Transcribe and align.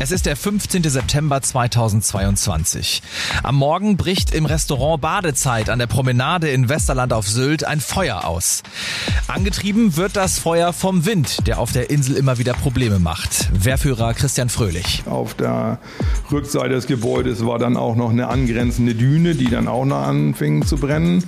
Es 0.00 0.12
ist 0.12 0.26
der 0.26 0.36
15. 0.36 0.84
September 0.84 1.42
2022. 1.42 3.02
Am 3.42 3.56
Morgen 3.56 3.96
bricht 3.96 4.32
im 4.32 4.46
Restaurant 4.46 5.00
Badezeit 5.00 5.70
an 5.70 5.80
der 5.80 5.88
Promenade 5.88 6.48
in 6.50 6.68
Westerland 6.68 7.12
auf 7.12 7.26
Sylt 7.28 7.64
ein 7.64 7.80
Feuer 7.80 8.24
aus. 8.24 8.62
Angetrieben 9.26 9.96
wird 9.96 10.14
das 10.14 10.38
Feuer 10.38 10.72
vom 10.72 11.04
Wind, 11.04 11.48
der 11.48 11.58
auf 11.58 11.72
der 11.72 11.90
Insel 11.90 12.14
immer 12.14 12.38
wieder 12.38 12.52
Probleme 12.52 13.00
macht. 13.00 13.50
Wehrführer 13.52 14.14
Christian 14.14 14.50
Fröhlich. 14.50 15.02
Auf 15.06 15.34
der 15.34 15.80
Rückseite 16.30 16.74
des 16.74 16.86
Gebäudes 16.86 17.44
war 17.44 17.58
dann 17.58 17.76
auch 17.76 17.96
noch 17.96 18.10
eine 18.10 18.28
angrenzende 18.28 18.94
Düne, 18.94 19.34
die 19.34 19.50
dann 19.50 19.66
auch 19.66 19.84
noch 19.84 20.06
anfing 20.06 20.64
zu 20.64 20.76
brennen. 20.76 21.24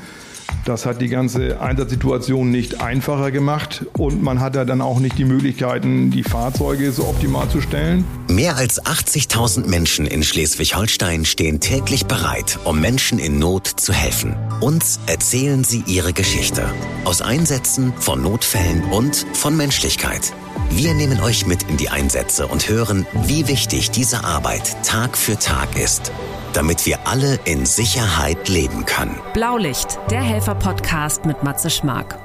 Das 0.64 0.86
hat 0.86 1.00
die 1.00 1.08
ganze 1.08 1.60
Einsatzsituation 1.60 2.50
nicht 2.50 2.80
einfacher 2.80 3.30
gemacht 3.30 3.86
und 3.96 4.22
man 4.22 4.40
hat 4.40 4.54
ja 4.54 4.64
dann 4.64 4.80
auch 4.80 5.00
nicht 5.00 5.18
die 5.18 5.24
Möglichkeiten, 5.24 6.10
die 6.10 6.22
Fahrzeuge 6.22 6.92
so 6.92 7.04
optimal 7.04 7.48
zu 7.48 7.60
stellen. 7.60 8.04
Mehr 8.28 8.56
als 8.56 8.82
80.000 8.82 9.66
Menschen 9.66 10.06
in 10.06 10.22
Schleswig-Holstein 10.22 11.24
stehen 11.24 11.60
täglich 11.60 12.06
bereit, 12.06 12.58
um 12.64 12.80
Menschen 12.80 13.18
in 13.18 13.38
Not 13.38 13.66
zu 13.66 13.92
helfen. 13.92 14.36
Uns 14.60 15.00
erzählen 15.06 15.64
sie 15.64 15.82
ihre 15.86 16.12
Geschichte. 16.12 16.64
Aus 17.04 17.22
Einsätzen, 17.22 17.92
von 17.98 18.22
Notfällen 18.22 18.84
und 18.92 19.26
von 19.32 19.56
Menschlichkeit. 19.56 20.32
Wir 20.70 20.94
nehmen 20.94 21.20
euch 21.20 21.46
mit 21.46 21.64
in 21.64 21.76
die 21.78 21.88
Einsätze 21.88 22.46
und 22.46 22.68
hören, 22.68 23.06
wie 23.24 23.48
wichtig 23.48 23.90
diese 23.90 24.24
Arbeit 24.24 24.76
Tag 24.84 25.16
für 25.16 25.38
Tag 25.38 25.76
ist 25.76 26.12
damit 26.52 26.86
wir 26.86 27.06
alle 27.06 27.38
in 27.44 27.66
Sicherheit 27.66 28.48
leben 28.48 28.86
können. 28.86 29.20
Blaulicht, 29.34 29.98
der 30.10 30.22
Helfer-Podcast 30.22 31.24
mit 31.24 31.42
Matze 31.42 31.70
Schmark. 31.70 32.18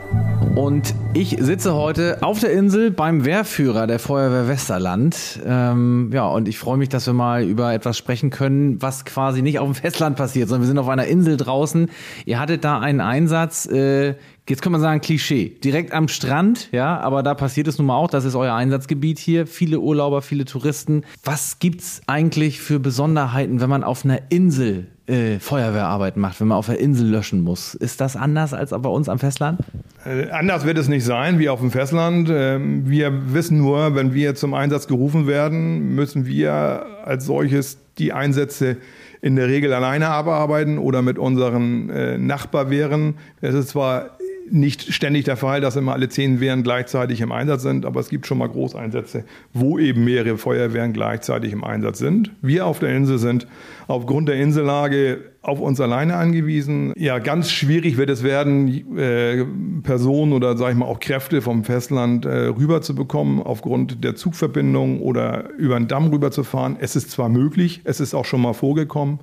Und 0.56 0.96
ich 1.14 1.36
sitze 1.38 1.74
heute 1.74 2.20
auf 2.22 2.40
der 2.40 2.54
Insel 2.54 2.90
beim 2.90 3.26
Wehrführer 3.26 3.88
der 3.88 4.00
Feuerwehr 4.00 4.48
Westerland. 4.48 5.42
Ähm, 5.46 6.12
ja, 6.14 6.28
und 6.28 6.48
ich 6.48 6.58
freue 6.58 6.78
mich, 6.78 6.88
dass 6.88 7.06
wir 7.08 7.14
mal 7.14 7.44
über 7.44 7.74
etwas 7.74 7.98
sprechen 7.98 8.30
können, 8.30 8.82
was 8.82 9.04
quasi 9.04 9.42
nicht 9.42 9.60
auf 9.60 9.68
dem 9.70 9.76
Festland 9.76 10.16
passiert, 10.16 10.48
sondern 10.48 10.62
wir 10.62 10.68
sind 10.68 10.78
auf 10.78 10.88
einer 10.88 11.08
Insel 11.08 11.36
draußen. 11.36 11.90
Ihr 12.26 12.40
hattet 12.40 12.64
da 12.64 12.80
einen 12.80 13.02
Einsatz, 13.02 13.66
äh, 13.66 14.16
jetzt 14.48 14.62
kann 14.62 14.72
man 14.72 14.80
sagen 14.80 15.02
Klischee, 15.02 15.50
direkt 15.50 15.92
am 15.92 16.08
Strand, 16.08 16.70
ja, 16.72 17.02
aber 17.02 17.22
da 17.22 17.34
passiert 17.34 17.68
es 17.68 17.78
nun 17.78 17.88
mal 17.88 17.98
auch, 17.98 18.10
das 18.10 18.24
ist 18.24 18.36
euer 18.36 18.54
Einsatzgebiet 18.54 19.20
hier, 19.20 19.48
viele 19.48 19.82
Urlauber, 19.82 20.22
viele 20.22 20.46
Touristen. 20.46 21.04
Was 21.26 21.60
gibt's 21.60 22.02
eigentlich 22.08 22.62
für 22.62 22.80
Besonderheiten, 22.80 23.60
wenn 23.60 23.70
man 23.70 23.84
auf 23.84 24.06
einer 24.06 24.32
Insel 24.32 24.88
äh, 25.08 25.40
Feuerwehrarbeit 25.40 26.18
macht, 26.18 26.40
wenn 26.40 26.48
man 26.48 26.58
auf 26.58 26.66
der 26.66 26.80
Insel 26.80 27.08
löschen 27.08 27.42
muss? 27.42 27.76
Ist 27.76 28.02
das 28.02 28.16
anders 28.16 28.54
als 28.54 28.72
bei 28.72 28.90
uns 28.90 29.10
am 29.10 29.20
Festland? 29.20 29.60
Äh, 30.06 30.30
anders 30.32 30.66
wird 30.66 30.78
es 30.78 30.88
nicht 30.88 31.06
sein 31.06 31.40
wie 31.40 31.50
auf 31.50 31.60
dem 31.60 31.72
Festland. 31.72 32.30
Ähm, 32.32 32.90
wir 32.90 33.34
wissen 33.34 33.58
nur, 33.58 33.96
wenn 33.96 34.14
wir 34.14 34.36
zum 34.36 34.54
Einsatz 34.54 34.88
gerufen 34.88 35.28
werden, 35.28 35.96
müssen 35.96 36.26
wir 36.26 36.86
als 37.04 37.26
solches 37.26 37.78
die 37.98 38.14
Einsätze 38.14 38.78
in 39.22 39.36
der 39.36 39.48
Regel 39.48 39.74
alleine 39.74 40.10
abarbeiten 40.10 40.78
oder 40.78 41.02
mit 41.02 41.18
unseren 41.18 41.90
äh, 41.90 42.18
Nachbarwehren. 42.18 43.16
Es 43.42 43.56
ist 43.56 43.70
zwar 43.70 44.15
nicht 44.50 44.94
ständig 44.94 45.26
der 45.26 45.38
Fall, 45.38 45.62
dass 45.62 45.76
immer 45.76 45.94
alle 45.94 46.10
zehn 46.10 46.40
Wehren 46.40 46.64
gleichzeitig 46.64 47.22
im 47.22 47.32
Einsatz 47.32 47.64
sind, 47.64 47.86
aber 47.86 48.00
es 48.00 48.10
gibt 48.10 48.28
schon 48.28 48.38
mal 48.38 48.48
Großeinsätze, 48.48 49.24
wo 49.54 49.80
eben 49.80 50.04
mehrere 50.04 50.38
Feuerwehren 50.38 50.94
gleichzeitig 50.94 51.52
im 51.52 51.64
Einsatz 51.64 52.00
sind. 52.00 52.32
Wir 52.42 52.66
auf 52.66 52.80
der 52.80 52.96
Insel 52.96 53.18
sind 53.18 53.48
aufgrund 53.88 54.30
der 54.30 54.36
Insellage 54.36 55.20
auf 55.42 55.60
uns 55.60 55.80
alleine 55.80 56.16
angewiesen. 56.16 56.94
Ja, 56.96 57.20
ganz 57.20 57.52
schwierig 57.52 57.98
wird 57.98 58.10
es 58.10 58.24
werden, 58.24 58.98
äh, 58.98 59.46
Personen 59.84 60.34
oder 60.34 60.58
sage 60.58 60.74
ich 60.74 60.78
mal 60.78 60.86
auch 60.86 61.00
Kräfte 61.00 61.42
vom 61.42 61.64
Festland 61.64 62.26
äh, 62.26 62.48
rüber 62.48 62.82
zu 62.82 62.96
bekommen, 62.96 63.42
aufgrund 63.42 64.04
der 64.04 64.16
Zugverbindung 64.16 65.02
oder 65.02 65.50
über 65.58 65.78
den 65.78 65.88
Damm 65.88 66.10
rüberzufahren. 66.10 66.78
Es 66.80 66.96
ist 66.96 67.12
zwar 67.12 67.30
möglich, 67.30 67.82
es 67.84 68.00
ist 68.00 68.14
auch 68.14 68.26
schon 68.26 68.42
mal 68.42 68.54
vorgekommen, 68.54 69.20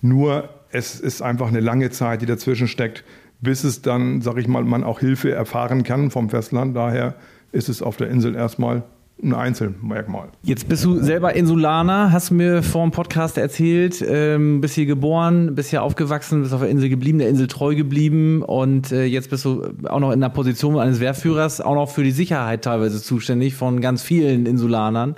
nur 0.00 0.48
es 0.72 1.00
ist 1.00 1.22
einfach 1.22 1.48
eine 1.48 1.60
lange 1.60 1.90
Zeit, 1.90 2.22
die 2.22 2.26
dazwischen 2.26 2.68
steckt, 2.68 3.04
bis 3.40 3.64
es 3.64 3.82
dann, 3.82 4.20
sag 4.20 4.36
ich 4.36 4.48
mal, 4.48 4.64
man 4.64 4.84
auch 4.84 5.00
Hilfe 5.00 5.30
erfahren 5.30 5.82
kann 5.82 6.10
vom 6.10 6.30
Festland. 6.30 6.76
Daher 6.76 7.14
ist 7.52 7.68
es 7.68 7.82
auf 7.82 7.96
der 7.96 8.08
Insel 8.08 8.34
erstmal 8.34 8.84
ein 9.22 9.34
Einzelmerkmal. 9.34 10.28
Jetzt 10.42 10.68
bist 10.68 10.84
du 10.84 10.98
selber 11.02 11.34
Insulaner, 11.34 12.12
hast 12.12 12.30
mir 12.30 12.62
vor 12.62 12.82
dem 12.82 12.90
Podcast 12.90 13.36
erzählt, 13.36 14.02
ähm, 14.06 14.60
bist 14.60 14.74
hier 14.74 14.86
geboren, 14.86 15.54
bist 15.54 15.70
hier 15.70 15.82
aufgewachsen, 15.82 16.42
bist 16.42 16.54
auf 16.54 16.60
der 16.60 16.70
Insel 16.70 16.88
geblieben, 16.88 17.18
der 17.18 17.28
Insel 17.28 17.46
treu 17.46 17.74
geblieben 17.74 18.42
und 18.42 18.92
äh, 18.92 19.04
jetzt 19.04 19.30
bist 19.30 19.44
du 19.44 19.74
auch 19.88 20.00
noch 20.00 20.12
in 20.12 20.20
der 20.20 20.30
Position 20.30 20.78
eines 20.78 21.00
Wehrführers, 21.00 21.60
auch 21.60 21.74
noch 21.74 21.90
für 21.90 22.02
die 22.02 22.12
Sicherheit 22.12 22.62
teilweise 22.62 23.02
zuständig 23.02 23.54
von 23.54 23.80
ganz 23.80 24.02
vielen 24.02 24.46
Insulanern. 24.46 25.16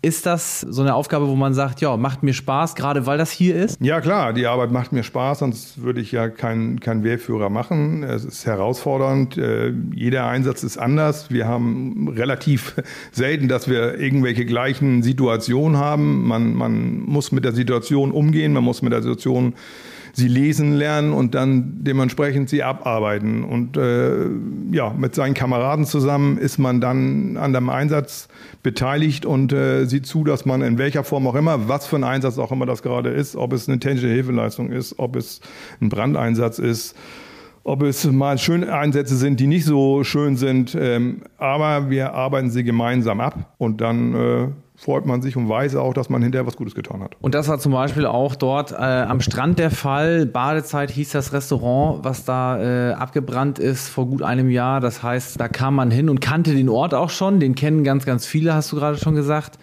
Ist 0.00 0.26
das 0.26 0.60
so 0.60 0.82
eine 0.82 0.94
Aufgabe, 0.94 1.26
wo 1.26 1.34
man 1.34 1.54
sagt, 1.54 1.80
ja, 1.80 1.96
macht 1.96 2.22
mir 2.22 2.32
Spaß, 2.32 2.76
gerade 2.76 3.06
weil 3.06 3.18
das 3.18 3.32
hier 3.32 3.56
ist? 3.56 3.80
Ja, 3.80 4.00
klar, 4.00 4.32
die 4.32 4.46
Arbeit 4.46 4.70
macht 4.70 4.92
mir 4.92 5.02
Spaß, 5.02 5.40
sonst 5.40 5.82
würde 5.82 6.00
ich 6.00 6.12
ja 6.12 6.28
keinen 6.28 6.78
kein 6.78 7.02
Wehrführer 7.02 7.50
machen. 7.50 8.04
Es 8.04 8.24
ist 8.24 8.46
herausfordernd. 8.46 9.36
Äh, 9.36 9.72
jeder 9.92 10.26
Einsatz 10.26 10.62
ist 10.62 10.78
anders. 10.78 11.30
Wir 11.30 11.48
haben 11.48 12.08
relativ 12.08 12.76
selten, 13.12 13.48
dass 13.48 13.68
wir 13.68 13.98
irgendwelche 13.98 14.44
gleichen 14.44 15.02
Situationen 15.02 15.78
haben. 15.78 16.28
Man, 16.28 16.54
man 16.54 17.00
muss 17.02 17.32
mit 17.32 17.44
der 17.44 17.52
Situation 17.52 18.12
umgehen, 18.12 18.52
man 18.52 18.62
muss 18.64 18.82
mit 18.82 18.92
der 18.92 19.02
Situation 19.02 19.54
sie 20.12 20.28
lesen 20.28 20.74
lernen 20.74 21.12
und 21.12 21.34
dann 21.34 21.84
dementsprechend 21.84 22.48
sie 22.48 22.62
abarbeiten. 22.62 23.44
Und 23.44 23.76
äh, 23.76 24.26
ja, 24.72 24.94
mit 24.96 25.14
seinen 25.14 25.34
Kameraden 25.34 25.84
zusammen 25.84 26.38
ist 26.38 26.58
man 26.58 26.80
dann 26.80 27.36
an 27.36 27.52
dem 27.52 27.68
Einsatz 27.68 28.28
beteiligt 28.62 29.24
und 29.26 29.52
äh, 29.52 29.86
sieht 29.86 30.06
zu, 30.06 30.24
dass 30.24 30.44
man 30.44 30.62
in 30.62 30.78
welcher 30.78 31.04
Form 31.04 31.26
auch 31.26 31.34
immer, 31.34 31.68
was 31.68 31.86
für 31.86 31.96
ein 31.96 32.04
Einsatz 32.04 32.38
auch 32.38 32.52
immer 32.52 32.66
das 32.66 32.82
gerade 32.82 33.10
ist, 33.10 33.36
ob 33.36 33.52
es 33.52 33.68
eine 33.68 33.78
technische 33.78 34.08
Hilfeleistung 34.08 34.70
ist, 34.70 34.98
ob 34.98 35.16
es 35.16 35.40
ein 35.80 35.88
Brandeinsatz 35.88 36.58
ist, 36.58 36.96
ob 37.68 37.82
es 37.82 38.04
mal 38.10 38.38
schöne 38.38 38.72
Einsätze 38.72 39.16
sind, 39.16 39.38
die 39.40 39.46
nicht 39.46 39.64
so 39.64 40.02
schön 40.02 40.36
sind. 40.36 40.74
Ähm, 40.78 41.22
aber 41.36 41.90
wir 41.90 42.14
arbeiten 42.14 42.50
sie 42.50 42.64
gemeinsam 42.64 43.20
ab 43.20 43.54
und 43.58 43.80
dann 43.80 44.14
äh, 44.14 44.48
freut 44.74 45.06
man 45.06 45.20
sich 45.22 45.36
und 45.36 45.48
weiß 45.48 45.76
auch, 45.76 45.92
dass 45.92 46.08
man 46.08 46.22
hinterher 46.22 46.46
was 46.46 46.56
Gutes 46.56 46.74
getan 46.74 47.02
hat. 47.02 47.16
Und 47.20 47.34
das 47.34 47.48
war 47.48 47.58
zum 47.58 47.72
Beispiel 47.72 48.06
auch 48.06 48.36
dort 48.36 48.72
äh, 48.72 48.76
am 48.76 49.20
Strand 49.20 49.58
der 49.58 49.70
Fall. 49.70 50.24
Badezeit 50.24 50.90
hieß 50.90 51.10
das 51.10 51.32
Restaurant, 51.32 52.04
was 52.04 52.24
da 52.24 52.90
äh, 52.90 52.92
abgebrannt 52.92 53.58
ist 53.58 53.88
vor 53.88 54.06
gut 54.06 54.22
einem 54.22 54.48
Jahr. 54.50 54.80
Das 54.80 55.02
heißt, 55.02 55.38
da 55.38 55.48
kam 55.48 55.74
man 55.74 55.90
hin 55.90 56.08
und 56.08 56.20
kannte 56.20 56.54
den 56.54 56.68
Ort 56.68 56.94
auch 56.94 57.10
schon. 57.10 57.40
Den 57.40 57.54
kennen 57.54 57.84
ganz, 57.84 58.06
ganz 58.06 58.24
viele, 58.24 58.54
hast 58.54 58.72
du 58.72 58.76
gerade 58.76 58.96
schon 58.96 59.14
gesagt 59.14 59.58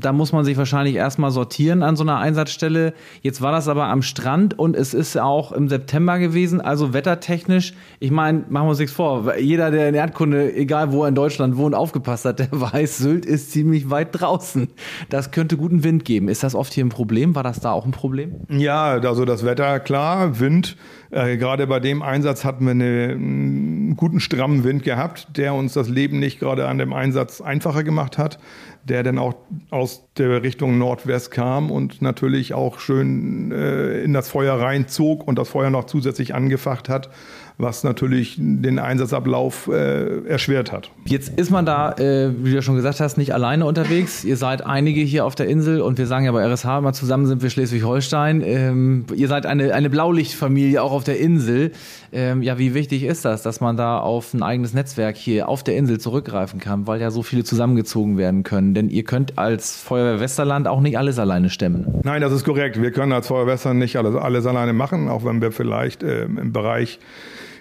da 0.00 0.12
muss 0.12 0.32
man 0.32 0.44
sich 0.44 0.56
wahrscheinlich 0.56 0.94
erstmal 0.94 1.30
sortieren 1.30 1.82
an 1.82 1.96
so 1.96 2.04
einer 2.04 2.18
Einsatzstelle. 2.18 2.94
Jetzt 3.22 3.40
war 3.40 3.52
das 3.52 3.68
aber 3.68 3.86
am 3.86 4.02
Strand 4.02 4.58
und 4.58 4.76
es 4.76 4.94
ist 4.94 5.18
auch 5.18 5.52
im 5.52 5.68
September 5.68 6.18
gewesen, 6.18 6.60
also 6.60 6.92
wettertechnisch. 6.92 7.74
Ich 8.00 8.10
meine, 8.10 8.44
machen 8.48 8.66
wir 8.66 8.70
uns 8.70 8.78
nichts 8.78 8.94
vor. 8.94 9.36
Jeder, 9.36 9.70
der 9.70 9.88
in 9.88 9.94
Erdkunde, 9.94 10.54
egal 10.54 10.92
wo 10.92 11.02
er 11.02 11.08
in 11.08 11.14
Deutschland 11.14 11.56
wohnt, 11.56 11.74
aufgepasst 11.74 12.24
hat, 12.24 12.38
der 12.40 12.48
weiß, 12.50 12.98
Sylt 12.98 13.26
ist 13.26 13.52
ziemlich 13.52 13.90
weit 13.90 14.08
draußen. 14.12 14.68
Das 15.08 15.30
könnte 15.30 15.56
guten 15.56 15.84
Wind 15.84 16.04
geben. 16.04 16.28
Ist 16.28 16.42
das 16.42 16.54
oft 16.54 16.72
hier 16.72 16.84
ein 16.84 16.90
Problem? 16.90 17.34
War 17.34 17.42
das 17.42 17.60
da 17.60 17.72
auch 17.72 17.84
ein 17.84 17.92
Problem? 17.92 18.34
Ja, 18.48 18.92
also 18.92 19.24
das 19.24 19.44
Wetter, 19.44 19.80
klar, 19.80 20.40
Wind. 20.40 20.76
Äh, 21.10 21.36
gerade 21.36 21.66
bei 21.68 21.78
dem 21.78 22.02
Einsatz 22.02 22.44
hatten 22.44 22.64
wir 22.64 22.72
eine, 22.72 23.12
einen 23.12 23.96
guten, 23.96 24.18
strammen 24.18 24.64
Wind 24.64 24.82
gehabt, 24.82 25.36
der 25.36 25.54
uns 25.54 25.72
das 25.72 25.88
Leben 25.88 26.18
nicht 26.18 26.40
gerade 26.40 26.66
an 26.66 26.78
dem 26.78 26.92
Einsatz 26.92 27.40
einfacher 27.40 27.84
gemacht 27.84 28.18
hat 28.18 28.38
der 28.84 29.02
dann 29.02 29.18
auch 29.18 29.34
aus 29.70 30.03
der 30.16 30.42
Richtung 30.42 30.78
Nordwest 30.78 31.30
kam 31.30 31.70
und 31.70 32.00
natürlich 32.00 32.54
auch 32.54 32.78
schön 32.78 33.50
äh, 33.52 34.02
in 34.02 34.12
das 34.12 34.28
Feuer 34.28 34.54
reinzog 34.54 35.26
und 35.26 35.38
das 35.38 35.48
Feuer 35.48 35.70
noch 35.70 35.84
zusätzlich 35.84 36.34
angefacht 36.34 36.88
hat 36.88 37.10
was 37.56 37.84
natürlich 37.84 38.34
den 38.36 38.80
Einsatzablauf 38.80 39.68
äh, 39.68 40.26
erschwert 40.26 40.72
hat. 40.72 40.90
Jetzt 41.04 41.38
ist 41.38 41.52
man 41.52 41.64
da, 41.64 41.92
äh, 41.92 42.32
wie 42.42 42.52
du 42.52 42.62
schon 42.62 42.74
gesagt 42.74 42.98
hast, 42.98 43.16
nicht 43.16 43.32
alleine 43.32 43.64
unterwegs. 43.64 44.24
Ihr 44.24 44.36
seid 44.36 44.66
einige 44.66 45.02
hier 45.02 45.24
auf 45.24 45.36
der 45.36 45.46
Insel 45.46 45.80
und 45.80 45.96
wir 45.96 46.08
sagen 46.08 46.24
ja 46.24 46.32
bei 46.32 46.44
RSH 46.44 46.78
immer 46.78 46.92
zusammen 46.92 47.26
sind 47.26 47.42
wir 47.42 47.50
Schleswig-Holstein. 47.50 48.42
Ähm, 48.44 49.06
ihr 49.14 49.28
seid 49.28 49.46
eine, 49.46 49.72
eine 49.72 49.88
Blaulichtfamilie 49.88 50.82
auch 50.82 50.90
auf 50.90 51.04
der 51.04 51.20
Insel. 51.20 51.70
Ähm, 52.12 52.42
ja, 52.42 52.58
wie 52.58 52.74
wichtig 52.74 53.04
ist 53.04 53.24
das, 53.24 53.42
dass 53.42 53.60
man 53.60 53.76
da 53.76 53.98
auf 53.98 54.34
ein 54.34 54.42
eigenes 54.42 54.74
Netzwerk 54.74 55.16
hier 55.16 55.48
auf 55.48 55.62
der 55.62 55.76
Insel 55.76 56.00
zurückgreifen 56.00 56.58
kann, 56.58 56.88
weil 56.88 57.00
ja 57.00 57.12
so 57.12 57.22
viele 57.22 57.44
zusammengezogen 57.44 58.18
werden 58.18 58.42
können? 58.42 58.74
Denn 58.74 58.88
ihr 58.88 59.04
könnt 59.04 59.38
als 59.38 59.80
Feuerwehr 60.04 60.20
Westerland 60.20 60.68
auch 60.68 60.80
nicht 60.80 60.98
alles 60.98 61.18
alleine 61.18 61.48
stemmen. 61.48 62.00
Nein, 62.02 62.20
das 62.20 62.32
ist 62.32 62.44
korrekt. 62.44 62.80
Wir 62.80 62.90
können 62.90 63.12
als 63.12 63.28
Feuerwehr 63.28 63.54
Westerland 63.54 63.80
nicht 63.80 63.96
alles, 63.96 64.14
alles 64.14 64.46
alleine 64.46 64.74
machen, 64.74 65.08
auch 65.08 65.24
wenn 65.24 65.40
wir 65.40 65.50
vielleicht 65.50 66.02
äh, 66.02 66.24
im 66.24 66.52
Bereich 66.52 66.98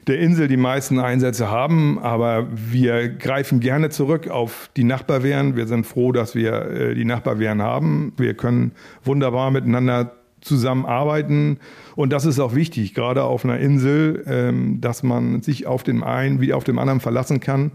der 0.08 0.20
Insel 0.20 0.50
die 0.50 0.58
meisten 0.58 1.00
Einsätze 1.00 1.50
haben, 1.50 1.98
aber 2.00 2.48
wir 2.54 3.08
greifen 3.08 3.62
gerne 3.62 3.90
zurück 3.90 4.28
auf 4.28 4.70
die 4.76 4.84
Nachbarwehren. 4.84 5.56
Wir 5.56 5.66
sind 5.68 5.86
froh, 5.86 6.12
dass 6.12 6.36
wir 6.36 6.54
äh, 6.70 6.96
die 6.96 7.06
Nachbarwehren 7.06 7.62
haben. 7.62 8.12
Wir 8.18 8.34
können 8.34 8.74
wunderbar 9.06 9.50
miteinander 9.50 10.12
zusammenarbeiten. 10.42 11.60
Und 11.96 12.12
das 12.12 12.26
ist 12.26 12.42
auch 12.42 12.54
wichtig, 12.54 12.94
gerade 12.94 13.24
auf 13.24 13.46
einer 13.46 13.60
Insel, 13.60 14.26
ähm, 14.28 14.82
dass 14.82 15.02
man 15.04 15.42
sich 15.42 15.68
auf 15.68 15.84
den 15.84 16.04
einen 16.04 16.42
wie 16.42 16.52
auf 16.52 16.66
dem 16.66 16.78
anderen 16.80 17.00
verlassen 17.00 17.40
kann 17.40 17.72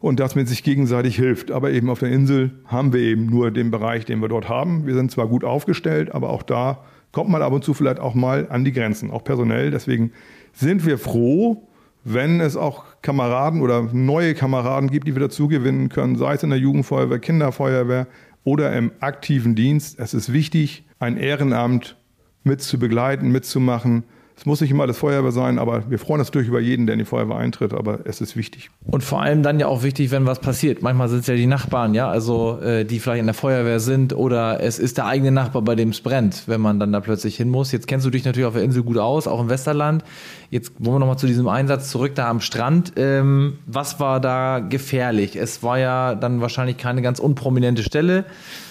und 0.00 0.18
dass 0.18 0.34
man 0.34 0.46
sich 0.46 0.64
gegenseitig 0.64 1.16
hilft. 1.16 1.52
Aber 1.52 1.70
eben 1.70 1.88
auf 1.90 2.00
der 2.00 2.08
Insel 2.08 2.50
haben 2.64 2.92
wir 2.92 3.00
eben 3.00 3.26
nur 3.26 3.50
den 3.50 3.70
Bereich, 3.70 4.04
den 4.04 4.20
wir 4.20 4.28
dort 4.28 4.48
haben. 4.48 4.86
Wir 4.86 4.94
sind 4.94 5.12
zwar 5.12 5.28
gut 5.28 5.44
aufgestellt, 5.44 6.12
aber 6.12 6.30
auch 6.30 6.42
da 6.42 6.82
kommt 7.12 7.30
man 7.30 7.42
ab 7.42 7.52
und 7.52 7.62
zu 7.62 7.74
vielleicht 7.74 8.00
auch 8.00 8.14
mal 8.14 8.48
an 8.50 8.64
die 8.64 8.72
Grenzen, 8.72 9.10
auch 9.10 9.22
personell. 9.22 9.70
Deswegen 9.70 10.12
sind 10.52 10.86
wir 10.86 10.98
froh, 10.98 11.68
wenn 12.02 12.40
es 12.40 12.56
auch 12.56 12.84
Kameraden 13.02 13.60
oder 13.60 13.82
neue 13.92 14.34
Kameraden 14.34 14.90
gibt, 14.90 15.06
die 15.06 15.14
wir 15.14 15.20
dazu 15.20 15.48
gewinnen 15.48 15.90
können, 15.90 16.16
sei 16.16 16.34
es 16.34 16.42
in 16.42 16.50
der 16.50 16.58
Jugendfeuerwehr, 16.58 17.18
Kinderfeuerwehr 17.18 18.06
oder 18.42 18.72
im 18.74 18.90
aktiven 19.00 19.54
Dienst. 19.54 19.98
Es 19.98 20.14
ist 20.14 20.32
wichtig, 20.32 20.84
ein 20.98 21.18
Ehrenamt 21.18 21.96
mit 22.42 22.62
zu 22.62 22.78
begleiten, 22.78 23.30
mitzumachen. 23.30 24.04
Es 24.40 24.46
muss 24.46 24.62
nicht 24.62 24.70
immer 24.70 24.84
alles 24.84 24.96
Feuerwehr 24.96 25.32
sein, 25.32 25.58
aber 25.58 25.90
wir 25.90 25.98
freuen 25.98 26.20
uns 26.20 26.28
natürlich 26.28 26.48
über 26.48 26.60
jeden, 26.60 26.86
der 26.86 26.94
in 26.94 26.98
die 26.98 27.04
Feuerwehr 27.04 27.36
eintritt, 27.36 27.74
aber 27.74 27.98
es 28.04 28.22
ist 28.22 28.36
wichtig. 28.36 28.70
Und 28.86 29.04
vor 29.04 29.20
allem 29.20 29.42
dann 29.42 29.60
ja 29.60 29.66
auch 29.66 29.82
wichtig, 29.82 30.10
wenn 30.12 30.24
was 30.24 30.38
passiert. 30.38 30.80
Manchmal 30.80 31.10
sind 31.10 31.20
es 31.20 31.26
ja 31.26 31.34
die 31.34 31.44
Nachbarn, 31.44 31.92
ja, 31.92 32.08
also 32.08 32.58
äh, 32.62 32.86
die 32.86 33.00
vielleicht 33.00 33.20
in 33.20 33.26
der 33.26 33.34
Feuerwehr 33.34 33.80
sind 33.80 34.14
oder 34.14 34.62
es 34.62 34.78
ist 34.78 34.96
der 34.96 35.04
eigene 35.04 35.30
Nachbar, 35.30 35.60
bei 35.60 35.74
dem 35.74 35.90
es 35.90 36.00
brennt, 36.00 36.44
wenn 36.46 36.62
man 36.62 36.80
dann 36.80 36.90
da 36.90 37.00
plötzlich 37.00 37.36
hin 37.36 37.50
muss. 37.50 37.70
Jetzt 37.70 37.86
kennst 37.86 38.06
du 38.06 38.10
dich 38.10 38.24
natürlich 38.24 38.46
auf 38.46 38.54
der 38.54 38.62
Insel 38.62 38.82
gut 38.82 38.96
aus, 38.96 39.26
auch 39.26 39.42
im 39.42 39.50
Westerland. 39.50 40.04
Jetzt 40.48 40.72
wollen 40.78 40.94
wir 40.94 41.00
nochmal 41.00 41.18
zu 41.18 41.26
diesem 41.26 41.46
Einsatz 41.46 41.90
zurück 41.90 42.14
da 42.14 42.30
am 42.30 42.40
Strand. 42.40 42.94
Ähm, 42.96 43.58
was 43.66 44.00
war 44.00 44.20
da 44.20 44.60
gefährlich? 44.60 45.36
Es 45.36 45.62
war 45.62 45.78
ja 45.78 46.14
dann 46.14 46.40
wahrscheinlich 46.40 46.78
keine 46.78 47.02
ganz 47.02 47.18
unprominente 47.18 47.82
Stelle. 47.82 48.24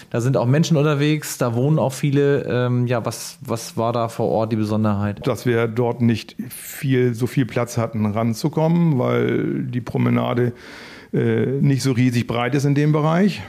Da 0.10 0.22
sind 0.22 0.38
auch 0.38 0.48
Menschen 0.48 0.76
unterwegs, 0.76 1.38
da 1.38 1.54
wohnen 1.54 1.78
auch 1.78 1.94
viele. 1.94 2.44
Ähm, 2.44 2.88
ja, 2.88 3.06
was, 3.06 3.38
was 3.42 3.78
war 3.78 3.94
da 3.94 4.08
vor 4.08 4.28
Ort 4.30 4.52
die 4.52 4.56
Besonderheit? 4.56 5.26
Dass 5.28 5.46
wir 5.46 5.68
dort 5.68 6.02
nicht 6.02 6.36
viel, 6.50 7.14
so 7.14 7.28
viel 7.28 7.46
Platz 7.46 7.78
hatten, 7.78 8.06
ranzukommen, 8.06 8.98
weil 8.98 9.64
die 9.64 9.82
Promenade 9.82 10.54
äh, 11.14 11.46
nicht 11.46 11.84
so 11.84 11.92
riesig 11.92 12.26
breit 12.26 12.56
ist 12.56 12.66
in 12.66 12.76
dem 12.76 12.92
Bereich. 12.92 13.42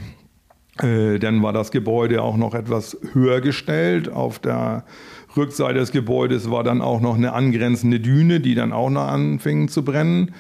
Äh, 0.83 1.19
dann 1.19 1.43
war 1.43 1.53
das 1.53 1.71
Gebäude 1.71 2.23
auch 2.23 2.37
noch 2.37 2.55
etwas 2.55 2.97
höher 3.13 3.41
gestellt. 3.41 4.11
Auf 4.11 4.39
der 4.39 4.85
Rückseite 5.37 5.79
des 5.79 5.93
Gebäudes 5.93 6.51
war 6.51 6.65
dann 6.65 6.83
auch 6.83 7.01
noch 7.01 7.17
eine 7.17 7.33
angrenzende 7.33 8.01
Düne, 8.01 8.41
die 8.41 8.55
dann 8.55 8.73
auch 8.73 8.91
noch 8.91 9.07
anfing 9.09 9.69
zu 9.69 9.85
brennen. 9.85 10.33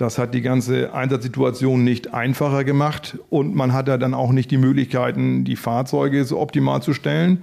Das 0.00 0.16
hat 0.16 0.32
die 0.32 0.40
ganze 0.40 0.94
Einsatzsituation 0.94 1.84
nicht 1.84 2.14
einfacher 2.14 2.64
gemacht 2.64 3.18
und 3.28 3.54
man 3.54 3.74
hatte 3.74 3.98
dann 3.98 4.14
auch 4.14 4.32
nicht 4.32 4.50
die 4.50 4.56
Möglichkeiten, 4.56 5.44
die 5.44 5.56
Fahrzeuge 5.56 6.24
so 6.24 6.40
optimal 6.40 6.80
zu 6.80 6.94
stellen, 6.94 7.42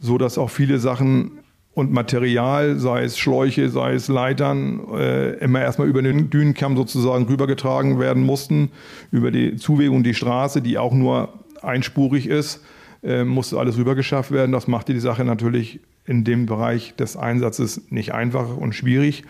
so 0.00 0.18
dass 0.18 0.36
auch 0.36 0.50
viele 0.50 0.80
Sachen 0.80 1.38
und 1.72 1.92
Material, 1.92 2.80
sei 2.80 3.04
es 3.04 3.16
Schläuche, 3.16 3.68
sei 3.68 3.92
es 3.94 4.08
Leitern, 4.08 4.80
äh, 4.92 5.34
immer 5.34 5.60
erstmal 5.60 5.86
über 5.86 6.02
den 6.02 6.30
Dünenkamm 6.30 6.76
sozusagen 6.76 7.26
rübergetragen 7.26 8.00
werden 8.00 8.24
mussten, 8.24 8.72
über 9.12 9.30
die 9.30 9.54
Zuwegung 9.54 10.02
die 10.02 10.14
Straße, 10.14 10.62
die 10.62 10.78
auch 10.78 10.94
nur 10.94 11.32
einspurig 11.62 12.26
ist, 12.26 12.60
äh, 13.04 13.22
musste 13.22 13.56
alles 13.56 13.76
rübergeschafft 13.76 14.32
werden. 14.32 14.50
Das 14.50 14.66
machte 14.66 14.94
die 14.94 15.00
Sache 15.00 15.24
natürlich 15.24 15.78
in 16.06 16.24
dem 16.24 16.46
Bereich 16.46 16.96
des 16.96 17.16
Einsatzes 17.16 17.82
nicht 17.90 18.14
einfach 18.14 18.56
und 18.56 18.74
schwierig. 18.74 19.22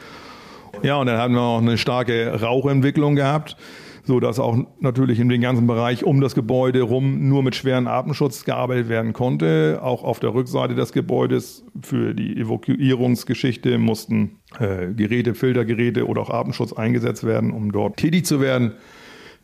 Ja, 0.82 0.96
und 0.96 1.06
dann 1.06 1.18
hatten 1.18 1.34
wir 1.34 1.40
auch 1.40 1.60
eine 1.60 1.78
starke 1.78 2.40
Rauchentwicklung 2.40 3.16
gehabt, 3.16 3.56
so 4.04 4.20
dass 4.20 4.38
auch 4.38 4.56
natürlich 4.80 5.18
in 5.18 5.28
dem 5.28 5.40
ganzen 5.40 5.66
Bereich 5.66 6.04
um 6.04 6.20
das 6.20 6.34
Gebäude 6.34 6.82
rum 6.82 7.28
nur 7.28 7.42
mit 7.42 7.54
schweren 7.54 7.86
Atemschutz 7.86 8.44
gearbeitet 8.44 8.88
werden 8.88 9.12
konnte. 9.12 9.80
Auch 9.82 10.04
auf 10.04 10.20
der 10.20 10.34
Rückseite 10.34 10.74
des 10.74 10.92
Gebäudes 10.92 11.64
für 11.82 12.14
die 12.14 12.36
Evakuierungsgeschichte 12.36 13.78
mussten 13.78 14.40
äh, 14.58 14.92
Geräte, 14.92 15.34
Filtergeräte 15.34 16.06
oder 16.06 16.22
auch 16.22 16.30
Atemschutz 16.30 16.72
eingesetzt 16.72 17.24
werden, 17.24 17.50
um 17.50 17.72
dort 17.72 17.96
tätig 17.96 18.26
zu 18.26 18.40
werden 18.40 18.74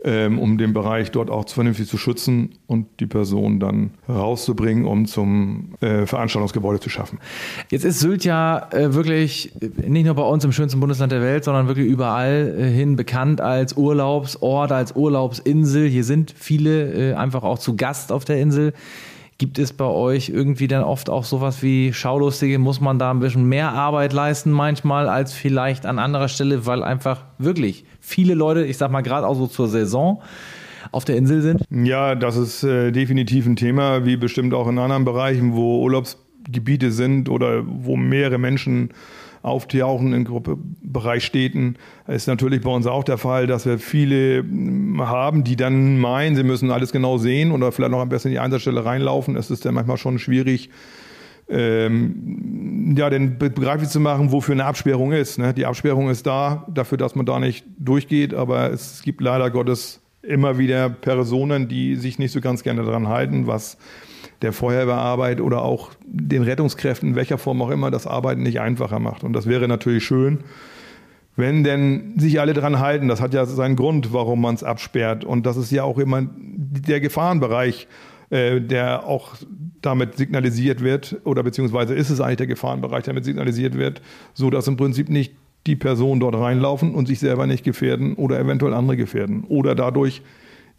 ähm, 0.05 0.38
um 0.38 0.56
den 0.58 0.73
Bereich 0.73 1.11
dort 1.11 1.31
auch 1.31 1.49
vernünftig 1.49 1.88
zu 1.88 1.99
schützen 1.99 2.50
und 2.67 2.87
die 3.00 3.06
Person 3.06 3.61
dann 3.61 3.91
rauszubringen, 4.08 4.87
um 4.87 5.06
zum 5.06 5.75
äh, 5.81 6.06
Veranstaltungsgebäude 6.06 6.81
zu 6.81 6.88
schaffen. 6.88 7.19
Jetzt 7.70 7.85
ist 7.85 8.00
Sylt 8.00 8.25
ja 8.25 8.69
äh, 8.73 8.94
wirklich 8.94 9.52
nicht 9.87 10.06
nur 10.06 10.14
bei 10.14 10.23
uns 10.23 10.44
im 10.44 10.52
schönsten 10.52 10.81
Bundesland 10.81 11.12
der 11.12 11.20
Welt, 11.20 11.44
sondern 11.44 11.69
wirklich 11.69 11.87
überall 11.87 12.55
äh, 12.58 12.70
hin 12.70 12.97
bekannt 12.97 13.41
als 13.41 13.76
Urlaubsort, 13.76 14.73
als 14.73 14.97
Urlaubsinsel. 14.97 15.87
Hier 15.88 16.05
sind 16.05 16.35
viele 16.37 17.12
äh, 17.12 17.14
einfach 17.14 17.43
auch 17.43 17.58
zu 17.58 17.76
Gast 17.76 18.12
auf 18.12 18.25
der 18.25 18.41
Insel. 18.41 18.73
Gibt 19.41 19.59
es 19.59 19.73
bei 19.73 19.87
euch 19.87 20.29
irgendwie 20.29 20.69
dann 20.69 20.85
oft 20.85 21.09
auch 21.09 21.25
sowas 21.25 21.63
wie 21.63 21.95
Schaulustige? 21.95 22.59
Muss 22.59 22.79
man 22.79 22.99
da 22.99 23.11
ein 23.11 23.21
bisschen 23.21 23.49
mehr 23.49 23.73
Arbeit 23.73 24.13
leisten 24.13 24.51
manchmal 24.51 25.09
als 25.09 25.33
vielleicht 25.33 25.87
an 25.87 25.99
anderer 25.99 26.29
Stelle, 26.29 26.67
weil 26.67 26.83
einfach 26.83 27.25
wirklich 27.39 27.87
viele 28.01 28.35
Leute, 28.35 28.67
ich 28.67 28.77
sag 28.77 28.91
mal 28.91 29.01
gerade 29.01 29.27
auch 29.27 29.33
so 29.33 29.47
zur 29.47 29.69
Saison, 29.69 30.21
auf 30.93 31.07
der 31.07 31.17
Insel 31.17 31.41
sind? 31.41 31.63
Ja, 31.71 32.15
das 32.17 32.37
ist 32.37 32.65
äh, 32.65 32.93
definitiv 32.93 33.47
ein 33.47 33.57
Thema, 33.57 34.05
wie 34.05 34.19
bestimmt 34.19 34.53
auch 34.53 34.69
in 34.69 34.79
anderen 34.79 35.07
Bereichen, 35.07 35.55
wo 35.55 35.85
Urlaubsgebiete 35.85 36.93
sind 36.93 37.31
oder 37.31 37.63
wo 37.67 37.97
mehrere 37.97 38.37
Menschen 38.37 38.91
auftauchen 39.43 40.13
in 40.13 40.25
Gruppe, 40.25 40.59
Bereich 40.83 41.25
Städten, 41.25 41.77
ist 42.07 42.27
natürlich 42.27 42.61
bei 42.61 42.71
uns 42.71 42.87
auch 42.87 43.05
der 43.05 43.19
Fall, 43.19 43.47
dass 43.47 43.67
wir 43.67 43.79
viele 43.79 44.39
hm, 44.41 45.01
haben, 45.07 45.45
die 45.45 45.57
dann 45.57 45.99
meinen, 45.99 46.37
sie 46.37 46.43
müssen 46.43 46.71
alles 46.71 46.93
genau 46.93 47.19
sehen 47.19 47.53
oder 47.53 47.73
vielleicht 47.73 47.93
noch 47.93 48.01
am 48.01 48.09
besten 48.09 48.29
in 48.29 48.33
die 48.33 48.39
Einsatzstelle 48.41 48.85
reinlaufen. 48.85 49.37
Es 49.37 49.51
ist 49.51 49.65
dann 49.65 49.75
manchmal 49.75 49.97
schon 49.97 50.19
schwierig, 50.19 50.71
ähm, 51.49 52.95
ja, 52.97 53.11
denn 53.11 53.39
begreiflich 53.39 53.89
zu 53.89 54.01
machen, 54.01 54.31
wofür 54.31 54.55
eine 54.55 54.67
Absperrung 54.67 55.13
ist. 55.13 55.39
Ne? 55.39 55.53
Die 55.55 55.67
Absperrung 55.67 56.11
ist 56.11 56.27
da, 56.27 56.67
dafür, 56.73 56.99
dass 56.99 57.15
man 57.15 57.27
da 57.27 57.41
nicht 57.41 57.65
durchgeht, 57.79 58.35
aber 58.35 58.71
es 58.71 59.03
gibt 59.03 59.21
leider 59.21 59.51
Gottes 59.51 60.01
immer 60.23 60.59
wieder 60.59 60.91
Personen, 60.91 61.67
die 61.67 61.97
sich 61.97 62.19
nicht 62.19 62.33
so 62.33 62.41
ganz 62.41 62.63
gerne 62.63 62.85
daran 62.85 63.09
halten, 63.09 63.47
was 63.47 63.79
der 64.43 64.53
Feuerwehrarbeit 64.53 65.41
oder 65.41 65.63
auch 65.63 65.91
den 66.05 66.43
Rettungskräften, 66.43 67.11
in 67.11 67.15
welcher 67.15 67.39
Form 67.39 67.61
auch 67.63 67.71
immer, 67.71 67.91
das 67.91 68.07
Arbeiten 68.07 68.43
nicht 68.43 68.61
einfacher 68.61 68.99
macht. 68.99 69.25
Und 69.25 69.33
das 69.33 69.47
wäre 69.47 69.69
natürlich 69.69 70.05
schön, 70.05 70.41
wenn 71.37 71.65
denn 71.65 72.15
sich 72.19 72.41
alle 72.41 72.53
daran 72.53 72.79
halten. 72.79 73.09
Das 73.09 73.21
hat 73.21 73.35
ja 73.35 73.45
seinen 73.47 73.77
Grund, 73.77 74.13
warum 74.13 74.41
man 74.41 74.55
es 74.55 74.65
absperrt. 74.65 75.25
Und 75.25 75.47
das 75.47 75.57
ist 75.57 75.71
ja 75.71 75.85
auch 75.85 75.99
immer 75.99 76.23
der 76.27 77.01
Gefahrenbereich, 77.01 77.87
äh, 78.31 78.61
der 78.61 79.07
auch 79.07 79.37
damit 79.83 80.17
signalisiert 80.17 80.83
wird, 80.83 81.17
oder 81.25 81.43
beziehungsweise 81.43 81.95
ist 81.95 82.11
es 82.11 82.21
eigentlich 82.21 82.39
der 82.39 82.47
Gefahrenbereich, 82.47 83.05
der 83.05 83.15
damit 83.15 83.25
signalisiert 83.25 83.77
wird, 83.77 84.03
so 84.35 84.51
dass 84.51 84.69
im 84.69 84.77
Prinzip 84.77 85.09
nicht 85.09 85.35
die 85.67 85.77
Personen 85.77 86.21
dort 86.21 86.37
reinlaufen 86.37 86.95
und 86.95 87.07
sich 87.07 87.19
selber 87.19 87.47
nicht 87.47 87.65
gefährden 87.65 88.15
oder 88.15 88.39
eventuell 88.39 88.73
andere 88.73 88.97
gefährden 88.97 89.45
oder 89.49 89.75
dadurch 89.75 90.23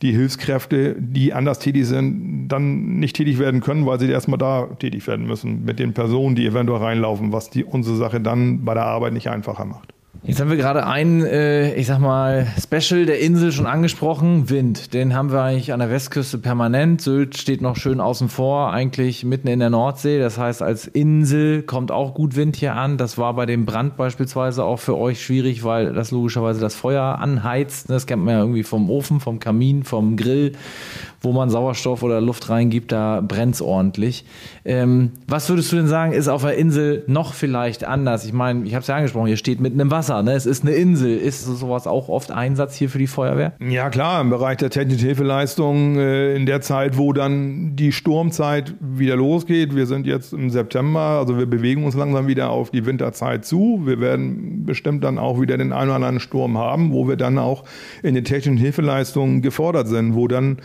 die 0.01 0.11
Hilfskräfte, 0.11 0.95
die 0.97 1.33
anders 1.33 1.59
tätig 1.59 1.85
sind, 1.85 2.47
dann 2.47 2.99
nicht 2.99 3.15
tätig 3.15 3.37
werden 3.37 3.61
können, 3.61 3.85
weil 3.85 3.99
sie 3.99 4.09
erstmal 4.09 4.39
da 4.39 4.67
tätig 4.79 5.05
werden 5.07 5.27
müssen 5.27 5.63
mit 5.63 5.79
den 5.79 5.93
Personen, 5.93 6.35
die 6.35 6.45
eventuell 6.45 6.81
reinlaufen, 6.81 7.31
was 7.31 7.49
die 7.49 7.63
unsere 7.63 7.95
Sache 7.95 8.19
dann 8.19 8.65
bei 8.65 8.73
der 8.73 8.85
Arbeit 8.85 9.13
nicht 9.13 9.29
einfacher 9.29 9.65
macht. 9.65 9.90
Jetzt 10.23 10.39
haben 10.39 10.51
wir 10.51 10.57
gerade 10.57 10.85
ein, 10.85 11.23
äh, 11.23 11.73
ich 11.73 11.87
sag 11.87 11.97
mal, 11.97 12.45
Special 12.61 13.07
der 13.07 13.19
Insel 13.21 13.51
schon 13.51 13.65
angesprochen, 13.65 14.51
Wind. 14.51 14.93
Den 14.93 15.15
haben 15.15 15.31
wir 15.31 15.41
eigentlich 15.41 15.73
an 15.73 15.79
der 15.79 15.89
Westküste 15.89 16.37
permanent. 16.37 17.01
Sylt 17.01 17.37
steht 17.37 17.61
noch 17.61 17.75
schön 17.75 17.99
außen 17.99 18.29
vor, 18.29 18.71
eigentlich 18.71 19.23
mitten 19.23 19.47
in 19.47 19.57
der 19.57 19.71
Nordsee. 19.71 20.19
Das 20.19 20.37
heißt, 20.37 20.61
als 20.61 20.85
Insel 20.85 21.63
kommt 21.63 21.91
auch 21.91 22.13
gut 22.13 22.35
Wind 22.35 22.55
hier 22.55 22.75
an. 22.75 22.99
Das 22.99 23.17
war 23.17 23.33
bei 23.33 23.47
dem 23.47 23.65
Brand 23.65 23.97
beispielsweise 23.97 24.63
auch 24.63 24.77
für 24.77 24.95
euch 24.95 25.25
schwierig, 25.25 25.63
weil 25.63 25.91
das 25.91 26.11
logischerweise 26.11 26.61
das 26.61 26.75
Feuer 26.75 27.17
anheizt. 27.17 27.89
Das 27.89 28.05
kennt 28.05 28.23
man 28.23 28.35
ja 28.35 28.41
irgendwie 28.41 28.63
vom 28.63 28.91
Ofen, 28.91 29.21
vom 29.21 29.39
Kamin, 29.39 29.83
vom 29.83 30.17
Grill 30.17 30.51
wo 31.21 31.31
man 31.31 31.49
Sauerstoff 31.49 32.01
oder 32.01 32.19
Luft 32.19 32.49
reingibt, 32.49 32.91
da 32.91 33.21
brennt 33.21 33.55
es 33.55 33.61
ordentlich. 33.61 34.25
Ähm, 34.65 35.11
was 35.27 35.47
würdest 35.49 35.71
du 35.71 35.75
denn 35.75 35.87
sagen, 35.87 36.13
ist 36.13 36.27
auf 36.27 36.41
der 36.41 36.55
Insel 36.55 37.03
noch 37.07 37.33
vielleicht 37.33 37.83
anders? 37.83 38.25
Ich 38.25 38.33
meine, 38.33 38.65
ich 38.65 38.73
habe 38.73 38.81
es 38.81 38.87
ja 38.87 38.95
angesprochen, 38.95 39.27
hier 39.27 39.37
steht 39.37 39.61
mitten 39.61 39.79
im 39.79 39.91
Wasser, 39.91 40.10
ne? 40.21 40.33
es 40.33 40.45
ist 40.45 40.63
eine 40.63 40.73
Insel. 40.73 41.17
Ist 41.17 41.45
sowas 41.45 41.87
auch 41.87 42.09
oft 42.09 42.31
Einsatz 42.31 42.75
hier 42.75 42.89
für 42.89 42.97
die 42.97 43.07
Feuerwehr? 43.07 43.53
Ja 43.59 43.89
klar, 43.89 44.21
im 44.21 44.29
Bereich 44.29 44.57
der 44.57 44.69
technischen 44.69 45.05
Hilfeleistung 45.05 45.97
äh, 45.97 46.35
in 46.35 46.45
der 46.45 46.61
Zeit, 46.61 46.97
wo 46.97 47.13
dann 47.13 47.75
die 47.75 47.91
Sturmzeit 47.91 48.73
wieder 48.79 49.15
losgeht. 49.15 49.75
Wir 49.75 49.85
sind 49.85 50.05
jetzt 50.05 50.33
im 50.33 50.49
September, 50.49 50.99
also 50.99 51.37
wir 51.37 51.45
bewegen 51.45 51.85
uns 51.85 51.95
langsam 51.95 52.27
wieder 52.27 52.49
auf 52.49 52.71
die 52.71 52.85
Winterzeit 52.85 53.45
zu. 53.45 53.81
Wir 53.85 53.99
werden 53.99 54.65
bestimmt 54.65 55.03
dann 55.03 55.17
auch 55.17 55.39
wieder 55.39 55.57
den 55.57 55.71
einen 55.71 55.89
oder 55.89 55.95
anderen 55.95 56.19
Sturm 56.19 56.57
haben, 56.57 56.91
wo 56.91 57.07
wir 57.07 57.15
dann 57.15 57.37
auch 57.37 57.63
in 58.03 58.15
den 58.15 58.25
technischen 58.25 58.57
Hilfeleistungen 58.57 59.41
gefordert 59.41 59.87
sind, 59.87 60.15
wo 60.15 60.27
dann 60.27 60.57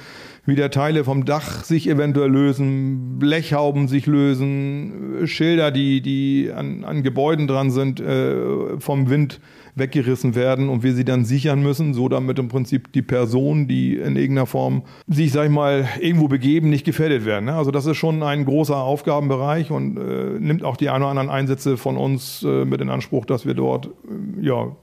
wieder 0.47 0.71
Teile 0.71 1.05
vom 1.05 1.25
Dach 1.25 1.65
sich 1.65 1.89
eventuell 1.89 2.31
lösen, 2.31 3.19
Blechhauben 3.19 3.89
sich 3.89 4.07
lösen, 4.07 5.27
Schilder, 5.27 5.71
die, 5.71 6.01
die 6.01 6.51
an, 6.55 6.85
an 6.85 7.03
Gebäuden 7.03 7.47
dran 7.47 7.71
sind, 7.71 8.01
äh, 8.01 8.79
vom 8.79 9.11
Wind 9.11 9.41
weggerissen 9.77 10.35
werden 10.35 10.71
und 10.71 10.83
wir 10.83 10.95
sie 10.95 11.05
dann 11.05 11.25
sichern 11.25 11.63
müssen, 11.63 11.93
so 11.93 12.09
damit 12.09 12.39
im 12.39 12.49
Prinzip 12.49 12.93
die 12.93 13.03
Personen, 13.03 13.69
die 13.69 13.97
in 13.97 14.17
irgendeiner 14.17 14.47
Form 14.47 14.83
sich, 15.07 15.33
sag 15.33 15.45
ich 15.45 15.51
mal, 15.51 15.87
irgendwo 16.01 16.29
begeben, 16.29 16.71
nicht 16.71 16.87
gefährdet 16.87 17.27
werden. 17.27 17.45
Ne? 17.45 17.55
Also 17.55 17.71
das 17.71 17.85
ist 17.85 17.99
schon 17.99 18.23
ein 18.23 18.47
großer 18.47 18.77
Aufgabenbereich 18.77 19.71
und 19.71 19.99
äh, 19.99 20.41
nimmt 20.41 20.65
auch 20.65 20.79
die 20.79 20.89
ein 20.89 21.03
oder 21.03 21.11
anderen 21.11 21.29
Einsätze 21.29 21.77
von 21.77 21.99
uns 21.99 22.43
äh, 22.43 22.65
mit 22.65 22.81
in 22.81 22.89
Anspruch, 22.89 23.27
dass 23.27 23.45
wir 23.45 23.53
dort 23.53 23.87
äh, 23.87 24.47
ja, 24.47 24.75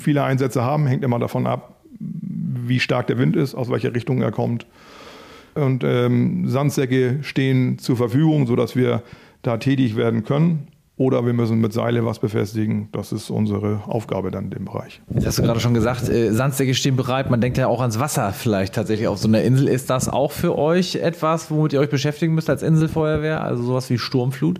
viele 0.00 0.22
Einsätze 0.22 0.62
haben, 0.62 0.86
hängt 0.86 1.02
immer 1.02 1.18
davon 1.18 1.46
ab, 1.48 1.80
wie 1.98 2.78
stark 2.78 3.08
der 3.08 3.18
Wind 3.18 3.34
ist, 3.34 3.56
aus 3.56 3.70
welcher 3.70 3.92
Richtung 3.92 4.22
er 4.22 4.30
kommt. 4.30 4.66
Und 5.54 5.84
ähm, 5.84 6.48
Sandsäcke 6.48 7.18
stehen 7.22 7.78
zur 7.78 7.96
Verfügung, 7.96 8.46
sodass 8.46 8.76
wir 8.76 9.02
da 9.42 9.56
tätig 9.56 9.96
werden 9.96 10.24
können. 10.24 10.68
Oder 10.98 11.24
wir 11.24 11.32
müssen 11.32 11.60
mit 11.60 11.72
Seile 11.72 12.04
was 12.04 12.18
befestigen. 12.18 12.88
Das 12.90 13.12
ist 13.12 13.30
unsere 13.30 13.82
Aufgabe 13.86 14.32
dann 14.32 14.46
in 14.46 14.50
dem 14.50 14.64
Bereich. 14.64 15.00
Jetzt 15.14 15.26
hast 15.26 15.38
du 15.38 15.42
gerade 15.42 15.60
schon 15.60 15.72
gesagt, 15.72 16.08
äh, 16.08 16.32
Sandsäcke 16.32 16.74
stehen 16.74 16.96
bereit. 16.96 17.30
Man 17.30 17.40
denkt 17.40 17.56
ja 17.56 17.68
auch 17.68 17.80
ans 17.80 18.00
Wasser 18.00 18.32
vielleicht 18.32 18.74
tatsächlich 18.74 19.06
auf 19.06 19.18
so 19.18 19.28
einer 19.28 19.42
Insel. 19.42 19.68
Ist 19.68 19.90
das 19.90 20.08
auch 20.08 20.32
für 20.32 20.58
euch 20.58 20.96
etwas, 20.96 21.52
womit 21.52 21.72
ihr 21.72 21.80
euch 21.80 21.88
beschäftigen 21.88 22.34
müsst 22.34 22.50
als 22.50 22.64
Inselfeuerwehr? 22.64 23.44
Also 23.44 23.62
sowas 23.62 23.88
wie 23.90 23.98
Sturmflut? 23.98 24.58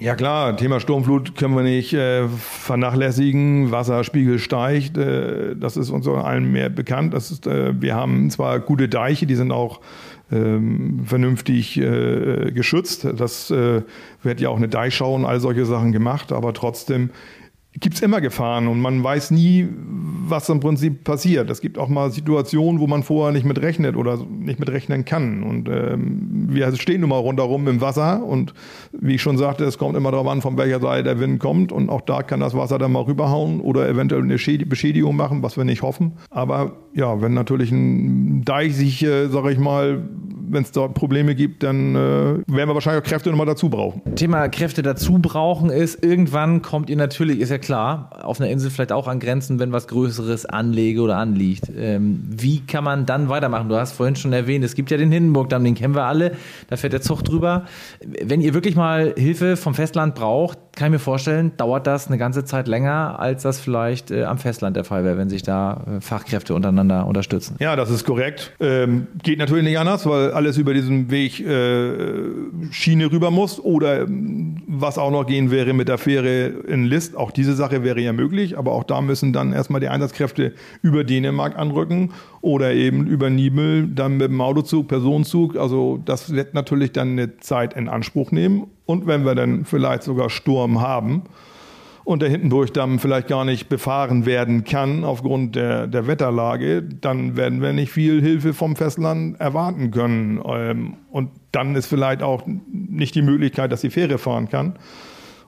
Ja 0.00 0.14
klar, 0.14 0.56
Thema 0.56 0.80
Sturmflut 0.80 1.36
können 1.36 1.54
wir 1.54 1.62
nicht 1.62 1.92
äh, 1.92 2.26
vernachlässigen. 2.26 3.70
Wasserspiegel 3.70 4.38
steigt, 4.38 4.96
äh, 4.96 5.54
das 5.54 5.76
ist 5.76 5.90
uns 5.90 6.08
allen 6.08 6.50
mehr 6.50 6.70
bekannt. 6.70 7.12
Das 7.12 7.30
ist, 7.30 7.46
äh, 7.46 7.78
wir 7.78 7.94
haben 7.96 8.30
zwar 8.30 8.60
gute 8.60 8.88
Deiche, 8.88 9.26
die 9.26 9.34
sind 9.34 9.52
auch 9.52 9.82
ähm, 10.32 11.02
vernünftig 11.04 11.78
äh, 11.78 12.50
geschützt. 12.50 13.08
Das 13.14 13.50
äh, 13.50 13.82
wird 14.22 14.40
ja 14.40 14.48
auch 14.48 14.56
eine 14.56 14.68
Deichschau 14.68 15.14
und 15.14 15.26
all 15.26 15.38
solche 15.38 15.66
Sachen 15.66 15.92
gemacht, 15.92 16.32
aber 16.32 16.54
trotzdem 16.54 17.10
gibt 17.78 17.94
es 17.94 18.02
immer 18.02 18.20
Gefahren 18.20 18.66
und 18.66 18.80
man 18.80 19.02
weiß 19.02 19.30
nie, 19.30 19.68
was 20.30 20.48
im 20.48 20.58
Prinzip 20.58 21.04
passiert. 21.04 21.50
Es 21.50 21.60
gibt 21.60 21.78
auch 21.78 21.88
mal 21.88 22.10
Situationen, 22.10 22.80
wo 22.80 22.88
man 22.88 23.04
vorher 23.04 23.32
nicht 23.32 23.44
mit 23.44 23.62
rechnet 23.62 23.94
oder 23.94 24.16
nicht 24.16 24.58
mit 24.58 24.68
rechnen 24.70 25.04
kann. 25.04 25.44
Und 25.44 25.68
ähm, 25.68 26.48
wir 26.50 26.74
stehen 26.76 27.02
nun 27.02 27.10
mal 27.10 27.18
rundherum 27.18 27.68
im 27.68 27.80
Wasser 27.80 28.24
und 28.24 28.54
wie 28.92 29.14
ich 29.14 29.22
schon 29.22 29.38
sagte, 29.38 29.64
es 29.64 29.78
kommt 29.78 29.96
immer 29.96 30.10
darauf 30.10 30.26
an, 30.26 30.42
von 30.42 30.56
welcher 30.56 30.80
Seite 30.80 31.04
der 31.04 31.20
Wind 31.20 31.38
kommt 31.38 31.70
und 31.70 31.90
auch 31.90 32.00
da 32.00 32.22
kann 32.22 32.40
das 32.40 32.54
Wasser 32.54 32.78
dann 32.78 32.90
mal 32.90 33.02
rüberhauen 33.02 33.60
oder 33.60 33.88
eventuell 33.88 34.22
eine 34.22 34.36
Beschädigung 34.36 35.14
machen, 35.14 35.44
was 35.44 35.56
wir 35.56 35.64
nicht 35.64 35.82
hoffen. 35.82 36.14
Aber 36.30 36.72
ja, 36.92 37.22
wenn 37.22 37.34
natürlich 37.34 37.70
ein 37.70 38.44
Deich 38.44 38.74
sich, 38.74 39.04
äh, 39.04 39.28
sage 39.28 39.52
ich 39.52 39.58
mal, 39.58 40.02
wenn 40.52 40.62
es 40.62 40.72
dort 40.72 40.94
Probleme 40.94 41.34
gibt, 41.34 41.62
dann 41.62 41.94
äh, 41.94 41.98
werden 41.98 42.44
wir 42.46 42.74
wahrscheinlich 42.74 43.02
auch 43.02 43.08
Kräfte 43.08 43.30
nochmal 43.30 43.46
dazu 43.46 43.68
brauchen. 43.68 44.02
Thema 44.16 44.48
Kräfte 44.48 44.82
dazu 44.82 45.18
brauchen 45.18 45.70
ist, 45.70 46.02
irgendwann 46.04 46.62
kommt 46.62 46.90
ihr 46.90 46.96
natürlich, 46.96 47.40
ist 47.40 47.50
ja 47.50 47.58
klar, 47.58 48.10
auf 48.22 48.40
einer 48.40 48.50
Insel 48.50 48.70
vielleicht 48.70 48.92
auch 48.92 49.08
an 49.08 49.20
Grenzen, 49.20 49.58
wenn 49.58 49.72
was 49.72 49.88
Größeres 49.88 50.46
anlege 50.46 51.00
oder 51.02 51.16
anliegt. 51.16 51.70
Ähm, 51.76 52.22
wie 52.28 52.60
kann 52.60 52.84
man 52.84 53.06
dann 53.06 53.28
weitermachen? 53.28 53.68
Du 53.68 53.76
hast 53.76 53.92
vorhin 53.92 54.16
schon 54.16 54.32
erwähnt, 54.32 54.64
es 54.64 54.74
gibt 54.74 54.90
ja 54.90 54.96
den 54.96 55.12
Hindenburgdamm, 55.12 55.64
den 55.64 55.74
kennen 55.74 55.94
wir 55.94 56.04
alle, 56.04 56.32
da 56.68 56.76
fährt 56.76 56.92
der 56.92 57.02
Zug 57.02 57.22
drüber. 57.24 57.64
Wenn 58.00 58.40
ihr 58.40 58.54
wirklich 58.54 58.76
mal 58.76 59.14
Hilfe 59.16 59.56
vom 59.56 59.74
Festland 59.74 60.14
braucht, 60.14 60.58
kann 60.72 60.86
ich 60.88 60.92
mir 60.92 60.98
vorstellen, 60.98 61.52
dauert 61.56 61.86
das 61.86 62.06
eine 62.06 62.16
ganze 62.16 62.44
Zeit 62.44 62.68
länger, 62.68 63.18
als 63.18 63.42
das 63.42 63.60
vielleicht 63.60 64.10
äh, 64.10 64.24
am 64.24 64.38
Festland 64.38 64.76
der 64.76 64.84
Fall 64.84 65.04
wäre, 65.04 65.18
wenn 65.18 65.28
sich 65.28 65.42
da 65.42 65.84
äh, 65.98 66.00
Fachkräfte 66.00 66.54
untereinander 66.54 67.06
unterstützen. 67.06 67.56
Ja, 67.58 67.76
das 67.76 67.90
ist 67.90 68.04
korrekt. 68.04 68.52
Ähm, 68.60 69.08
geht 69.22 69.38
natürlich 69.38 69.64
nicht 69.64 69.78
anders, 69.78 70.06
weil 70.06 70.32
alles 70.32 70.58
über 70.58 70.72
diesen 70.72 71.10
Weg 71.10 71.40
äh, 71.40 72.70
Schiene 72.70 73.10
rüber 73.10 73.30
muss. 73.30 73.58
Oder 73.58 74.02
ähm, 74.02 74.62
was 74.66 74.96
auch 74.98 75.10
noch 75.10 75.26
gehen 75.26 75.50
wäre 75.50 75.72
mit 75.72 75.88
der 75.88 75.98
Fähre 75.98 76.46
in 76.46 76.84
List. 76.84 77.16
Auch 77.16 77.30
diese 77.30 77.54
Sache 77.54 77.82
wäre 77.82 78.00
ja 78.00 78.12
möglich, 78.12 78.56
aber 78.56 78.72
auch 78.72 78.84
da 78.84 79.00
müssen 79.00 79.32
dann 79.32 79.52
erstmal 79.52 79.80
die 79.80 79.88
Einsatzkräfte 79.88 80.54
über 80.82 81.04
Dänemark 81.04 81.58
anrücken 81.58 82.12
oder 82.42 82.72
eben 82.72 83.06
über 83.06 83.28
Nibel, 83.30 83.86
dann 83.86 84.16
mit 84.16 84.28
dem 84.28 84.40
Autozug, 84.40 84.88
Personenzug. 84.88 85.56
Also 85.56 86.00
das 86.04 86.32
wird 86.32 86.54
natürlich 86.54 86.92
dann 86.92 87.10
eine 87.10 87.36
Zeit 87.38 87.74
in 87.74 87.88
Anspruch 87.88 88.32
nehmen. 88.32 88.68
Und 88.86 89.06
wenn 89.06 89.24
wir 89.24 89.34
dann 89.34 89.64
vielleicht 89.64 90.02
sogar 90.02 90.30
Sturm 90.30 90.80
haben, 90.80 91.24
und 92.10 92.22
der 92.22 92.30
Hindenburgdamm 92.30 92.98
vielleicht 92.98 93.28
gar 93.28 93.44
nicht 93.44 93.68
befahren 93.68 94.26
werden 94.26 94.64
kann 94.64 95.04
aufgrund 95.04 95.54
der, 95.54 95.86
der 95.86 96.06
Wetterlage, 96.06 96.82
dann 96.82 97.36
werden 97.36 97.62
wir 97.62 97.72
nicht 97.72 97.92
viel 97.92 98.20
Hilfe 98.20 98.52
vom 98.52 98.74
Festland 98.74 99.40
erwarten 99.40 99.90
können. 99.90 100.42
Ähm, 100.44 100.94
und 101.10 101.30
dann 101.52 101.76
ist 101.76 101.86
vielleicht 101.86 102.22
auch 102.22 102.42
nicht 102.46 103.14
die 103.14 103.22
Möglichkeit, 103.22 103.70
dass 103.70 103.82
die 103.82 103.90
Fähre 103.90 104.18
fahren 104.18 104.48
kann. 104.48 104.74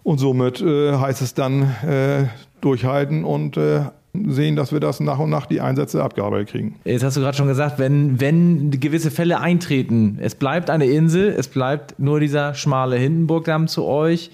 Und 0.04 0.18
somit 0.18 0.60
äh, 0.60 0.94
heißt 0.94 1.22
es 1.22 1.34
dann 1.34 1.62
äh, 1.62 2.26
durchhalten 2.60 3.24
und 3.24 3.56
äh, 3.56 3.82
sehen, 4.14 4.56
dass 4.56 4.72
wir 4.72 4.80
das 4.80 5.00
nach 5.00 5.18
und 5.18 5.30
nach 5.30 5.46
die 5.46 5.60
Einsätze 5.60 6.02
abgearbeitet 6.02 6.50
kriegen. 6.50 6.76
Jetzt 6.84 7.02
hast 7.02 7.16
du 7.16 7.20
gerade 7.20 7.36
schon 7.36 7.48
gesagt, 7.48 7.78
wenn, 7.78 8.20
wenn 8.20 8.70
gewisse 8.70 9.10
Fälle 9.10 9.40
eintreten, 9.40 10.18
es 10.20 10.34
bleibt 10.34 10.68
eine 10.68 10.86
Insel, 10.86 11.28
es 11.30 11.48
bleibt 11.48 11.98
nur 11.98 12.20
dieser 12.20 12.54
schmale 12.54 12.96
Hindenburgdamm 12.96 13.68
zu 13.68 13.84
euch. 13.84 14.30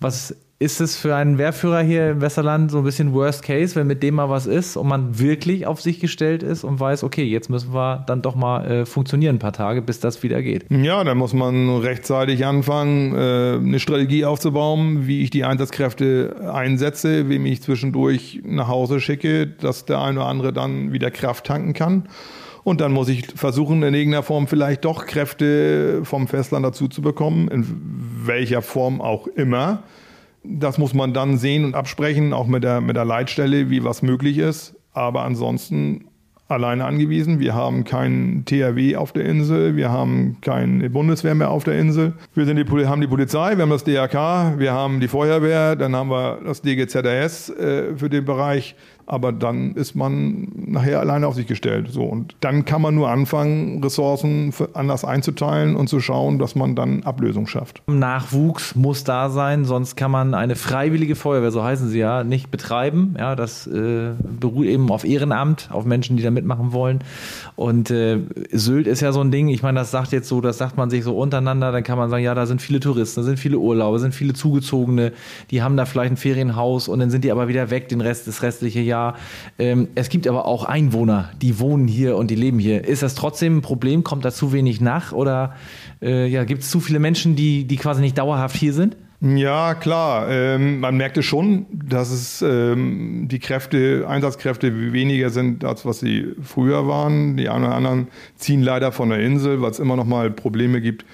Was 0.00 0.34
ist 0.62 0.78
es 0.82 0.94
für 0.94 1.16
einen 1.16 1.38
Wehrführer 1.38 1.80
hier 1.80 2.10
im 2.10 2.20
Westerland 2.20 2.70
so 2.70 2.78
ein 2.78 2.84
bisschen 2.84 3.14
Worst 3.14 3.42
Case, 3.42 3.74
wenn 3.76 3.86
mit 3.86 4.02
dem 4.02 4.16
mal 4.16 4.28
was 4.28 4.46
ist 4.46 4.76
und 4.76 4.86
man 4.86 5.18
wirklich 5.18 5.66
auf 5.66 5.80
sich 5.80 6.00
gestellt 6.00 6.42
ist 6.42 6.64
und 6.64 6.78
weiß, 6.78 7.02
okay, 7.02 7.24
jetzt 7.24 7.48
müssen 7.48 7.72
wir 7.72 8.04
dann 8.06 8.20
doch 8.20 8.34
mal 8.34 8.66
äh, 8.66 8.84
funktionieren 8.84 9.36
ein 9.36 9.38
paar 9.38 9.54
Tage, 9.54 9.80
bis 9.80 10.00
das 10.00 10.22
wieder 10.22 10.42
geht? 10.42 10.66
Ja, 10.68 11.02
da 11.02 11.14
muss 11.14 11.32
man 11.32 11.78
rechtzeitig 11.78 12.44
anfangen, 12.44 13.14
äh, 13.14 13.54
eine 13.56 13.80
Strategie 13.80 14.26
aufzubauen, 14.26 15.06
wie 15.06 15.22
ich 15.22 15.30
die 15.30 15.44
Einsatzkräfte 15.44 16.52
einsetze, 16.52 17.30
wem 17.30 17.46
ich 17.46 17.62
zwischendurch 17.62 18.42
nach 18.44 18.68
Hause 18.68 19.00
schicke, 19.00 19.46
dass 19.46 19.86
der 19.86 20.02
eine 20.02 20.20
oder 20.20 20.28
andere 20.28 20.52
dann 20.52 20.92
wieder 20.92 21.10
Kraft 21.10 21.46
tanken 21.46 21.72
kann. 21.72 22.06
Und 22.64 22.82
dann 22.82 22.92
muss 22.92 23.08
ich 23.08 23.28
versuchen, 23.34 23.82
in 23.82 23.94
irgendeiner 23.94 24.22
Form 24.22 24.46
vielleicht 24.46 24.84
doch 24.84 25.06
Kräfte 25.06 26.02
vom 26.04 26.28
Festland 26.28 26.66
dazu 26.66 26.86
zu 26.86 27.00
bekommen, 27.00 27.48
in 27.48 27.64
welcher 28.26 28.60
Form 28.60 29.00
auch 29.00 29.26
immer 29.26 29.84
das 30.42 30.78
muss 30.78 30.94
man 30.94 31.12
dann 31.12 31.38
sehen 31.38 31.64
und 31.64 31.74
absprechen, 31.74 32.32
auch 32.32 32.46
mit 32.46 32.64
der, 32.64 32.80
mit 32.80 32.96
der 32.96 33.04
Leitstelle, 33.04 33.70
wie 33.70 33.84
was 33.84 34.02
möglich 34.02 34.38
ist. 34.38 34.74
Aber 34.92 35.22
ansonsten 35.22 36.06
alleine 36.50 36.84
angewiesen. 36.84 37.38
Wir 37.38 37.54
haben 37.54 37.84
keinen 37.84 38.44
THW 38.44 38.96
auf 38.96 39.12
der 39.12 39.24
Insel, 39.24 39.76
wir 39.76 39.90
haben 39.90 40.38
keine 40.40 40.90
Bundeswehr 40.90 41.34
mehr 41.34 41.50
auf 41.50 41.64
der 41.64 41.78
Insel. 41.78 42.14
Wir 42.34 42.44
sind 42.44 42.56
die, 42.56 42.86
haben 42.86 43.00
die 43.00 43.06
Polizei, 43.06 43.56
wir 43.56 43.62
haben 43.62 43.70
das 43.70 43.84
DRK, 43.84 44.58
wir 44.58 44.72
haben 44.72 45.00
die 45.00 45.08
Feuerwehr, 45.08 45.76
dann 45.76 45.94
haben 45.94 46.10
wir 46.10 46.40
das 46.44 46.62
DGZRS 46.62 47.50
äh, 47.50 47.96
für 47.96 48.10
den 48.10 48.24
Bereich 48.24 48.74
aber 49.10 49.32
dann 49.32 49.72
ist 49.72 49.96
man 49.96 50.46
nachher 50.54 51.00
alleine 51.00 51.26
auf 51.26 51.34
sich 51.34 51.48
gestellt. 51.48 51.88
So 51.90 52.04
und 52.04 52.36
dann 52.40 52.64
kann 52.64 52.80
man 52.80 52.94
nur 52.94 53.10
anfangen, 53.10 53.82
Ressourcen 53.82 54.54
anders 54.72 55.04
einzuteilen 55.04 55.74
und 55.74 55.88
zu 55.88 55.98
schauen, 55.98 56.38
dass 56.38 56.54
man 56.54 56.76
dann 56.76 57.02
Ablösung 57.02 57.48
schafft. 57.48 57.82
Nachwuchs 57.88 58.76
muss 58.76 59.02
da 59.02 59.28
sein, 59.28 59.64
sonst 59.64 59.96
kann 59.96 60.12
man 60.12 60.34
eine 60.34 60.54
freiwillige 60.54 61.16
Feuerwehr, 61.16 61.50
so 61.50 61.64
heißen 61.64 61.88
sie 61.88 61.98
ja, 61.98 62.22
nicht 62.22 62.52
betreiben. 62.52 63.16
Ja, 63.18 63.34
das 63.34 63.66
äh, 63.66 64.12
beruht 64.38 64.66
eben 64.66 64.88
auf 64.92 65.04
Ehrenamt, 65.04 65.70
auf 65.72 65.84
Menschen, 65.84 66.16
die 66.16 66.22
da 66.22 66.30
mitmachen 66.30 66.72
wollen. 66.72 67.00
Und 67.56 67.90
äh, 67.90 68.18
Sylt 68.52 68.86
ist 68.86 69.00
ja 69.00 69.10
so 69.10 69.20
ein 69.20 69.32
Ding. 69.32 69.48
Ich 69.48 69.64
meine, 69.64 69.80
das 69.80 69.90
sagt 69.90 70.12
jetzt 70.12 70.28
so, 70.28 70.40
das 70.40 70.58
sagt 70.58 70.76
man 70.76 70.88
sich 70.88 71.02
so 71.02 71.18
untereinander. 71.18 71.72
Dann 71.72 71.82
kann 71.82 71.98
man 71.98 72.10
sagen, 72.10 72.22
ja, 72.22 72.36
da 72.36 72.46
sind 72.46 72.62
viele 72.62 72.78
Touristen, 72.78 73.20
da 73.20 73.24
sind 73.24 73.40
viele 73.40 73.58
Urlauber, 73.58 73.98
sind 73.98 74.14
viele 74.14 74.34
Zugezogene, 74.34 75.12
die 75.50 75.62
haben 75.62 75.76
da 75.76 75.84
vielleicht 75.84 76.12
ein 76.12 76.16
Ferienhaus 76.16 76.86
und 76.86 77.00
dann 77.00 77.10
sind 77.10 77.24
die 77.24 77.32
aber 77.32 77.48
wieder 77.48 77.70
weg 77.70 77.88
den 77.88 78.00
Rest 78.00 78.28
das 78.28 78.42
restliche 78.42 78.80
Jahr 78.80 78.99
Jahr. 79.00 79.14
Ähm, 79.58 79.88
es 79.94 80.08
gibt 80.08 80.26
aber 80.26 80.46
auch 80.46 80.64
Einwohner, 80.64 81.30
die 81.40 81.58
wohnen 81.58 81.88
hier 81.88 82.16
und 82.16 82.30
die 82.30 82.34
leben 82.34 82.58
hier. 82.58 82.84
Ist 82.84 83.02
das 83.02 83.14
trotzdem 83.14 83.58
ein 83.58 83.62
Problem? 83.62 84.04
Kommt 84.04 84.24
da 84.24 84.30
zu 84.30 84.52
wenig 84.52 84.80
nach? 84.80 85.12
Oder 85.12 85.54
äh, 86.02 86.26
ja, 86.26 86.44
gibt 86.44 86.62
es 86.62 86.70
zu 86.70 86.80
viele 86.80 86.98
Menschen, 86.98 87.36
die, 87.36 87.64
die 87.64 87.76
quasi 87.76 88.00
nicht 88.00 88.18
dauerhaft 88.18 88.56
hier 88.56 88.72
sind? 88.72 88.96
Ja, 89.22 89.74
klar. 89.74 90.30
Ähm, 90.30 90.80
man 90.80 90.96
merkte 90.96 91.22
schon, 91.22 91.66
dass 91.70 92.10
es 92.10 92.40
ähm, 92.40 93.28
die 93.28 93.38
Kräfte, 93.38 94.06
Einsatzkräfte 94.08 94.92
weniger 94.92 95.28
sind, 95.28 95.62
als 95.62 95.84
was 95.84 96.00
sie 96.00 96.28
früher 96.42 96.86
waren. 96.88 97.36
Die 97.36 97.50
einen 97.50 97.64
oder 97.64 97.74
anderen 97.74 98.08
ziehen 98.36 98.62
leider 98.62 98.92
von 98.92 99.10
der 99.10 99.20
Insel, 99.20 99.60
weil 99.60 99.72
es 99.72 99.78
immer 99.78 99.96
noch 99.96 100.06
mal 100.06 100.30
Probleme 100.30 100.80
gibt 100.80 101.04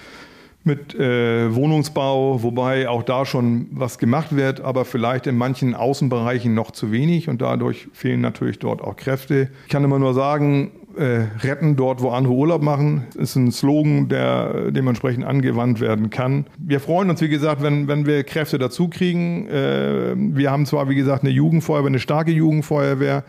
mit 0.66 0.94
äh, 0.94 1.54
Wohnungsbau, 1.54 2.42
wobei 2.42 2.88
auch 2.88 3.04
da 3.04 3.24
schon 3.24 3.68
was 3.70 3.98
gemacht 3.98 4.34
wird, 4.34 4.60
aber 4.60 4.84
vielleicht 4.84 5.26
in 5.26 5.36
manchen 5.36 5.74
Außenbereichen 5.74 6.54
noch 6.54 6.72
zu 6.72 6.90
wenig 6.90 7.28
und 7.28 7.40
dadurch 7.40 7.88
fehlen 7.92 8.20
natürlich 8.20 8.58
dort 8.58 8.82
auch 8.82 8.96
Kräfte. 8.96 9.48
Ich 9.64 9.70
kann 9.70 9.84
immer 9.84 10.00
nur 10.00 10.12
sagen, 10.12 10.72
äh, 10.96 11.26
retten 11.42 11.76
dort, 11.76 12.02
wo 12.02 12.10
andere 12.10 12.34
Urlaub 12.34 12.62
machen, 12.62 13.04
ist 13.16 13.36
ein 13.36 13.52
Slogan, 13.52 14.08
der 14.08 14.72
dementsprechend 14.72 15.24
angewandt 15.24 15.80
werden 15.80 16.10
kann. 16.10 16.46
Wir 16.58 16.80
freuen 16.80 17.10
uns, 17.10 17.20
wie 17.20 17.28
gesagt, 17.28 17.62
wenn, 17.62 17.86
wenn 17.86 18.06
wir 18.06 18.24
Kräfte 18.24 18.58
dazu 18.58 18.88
kriegen. 18.88 19.46
Äh, 19.48 20.14
wir 20.16 20.50
haben 20.50 20.66
zwar, 20.66 20.88
wie 20.88 20.96
gesagt, 20.96 21.22
eine 21.22 21.32
Jugendfeuerwehr, 21.32 21.86
eine 21.86 22.00
starke 22.00 22.32
Jugendfeuerwehr 22.32 23.24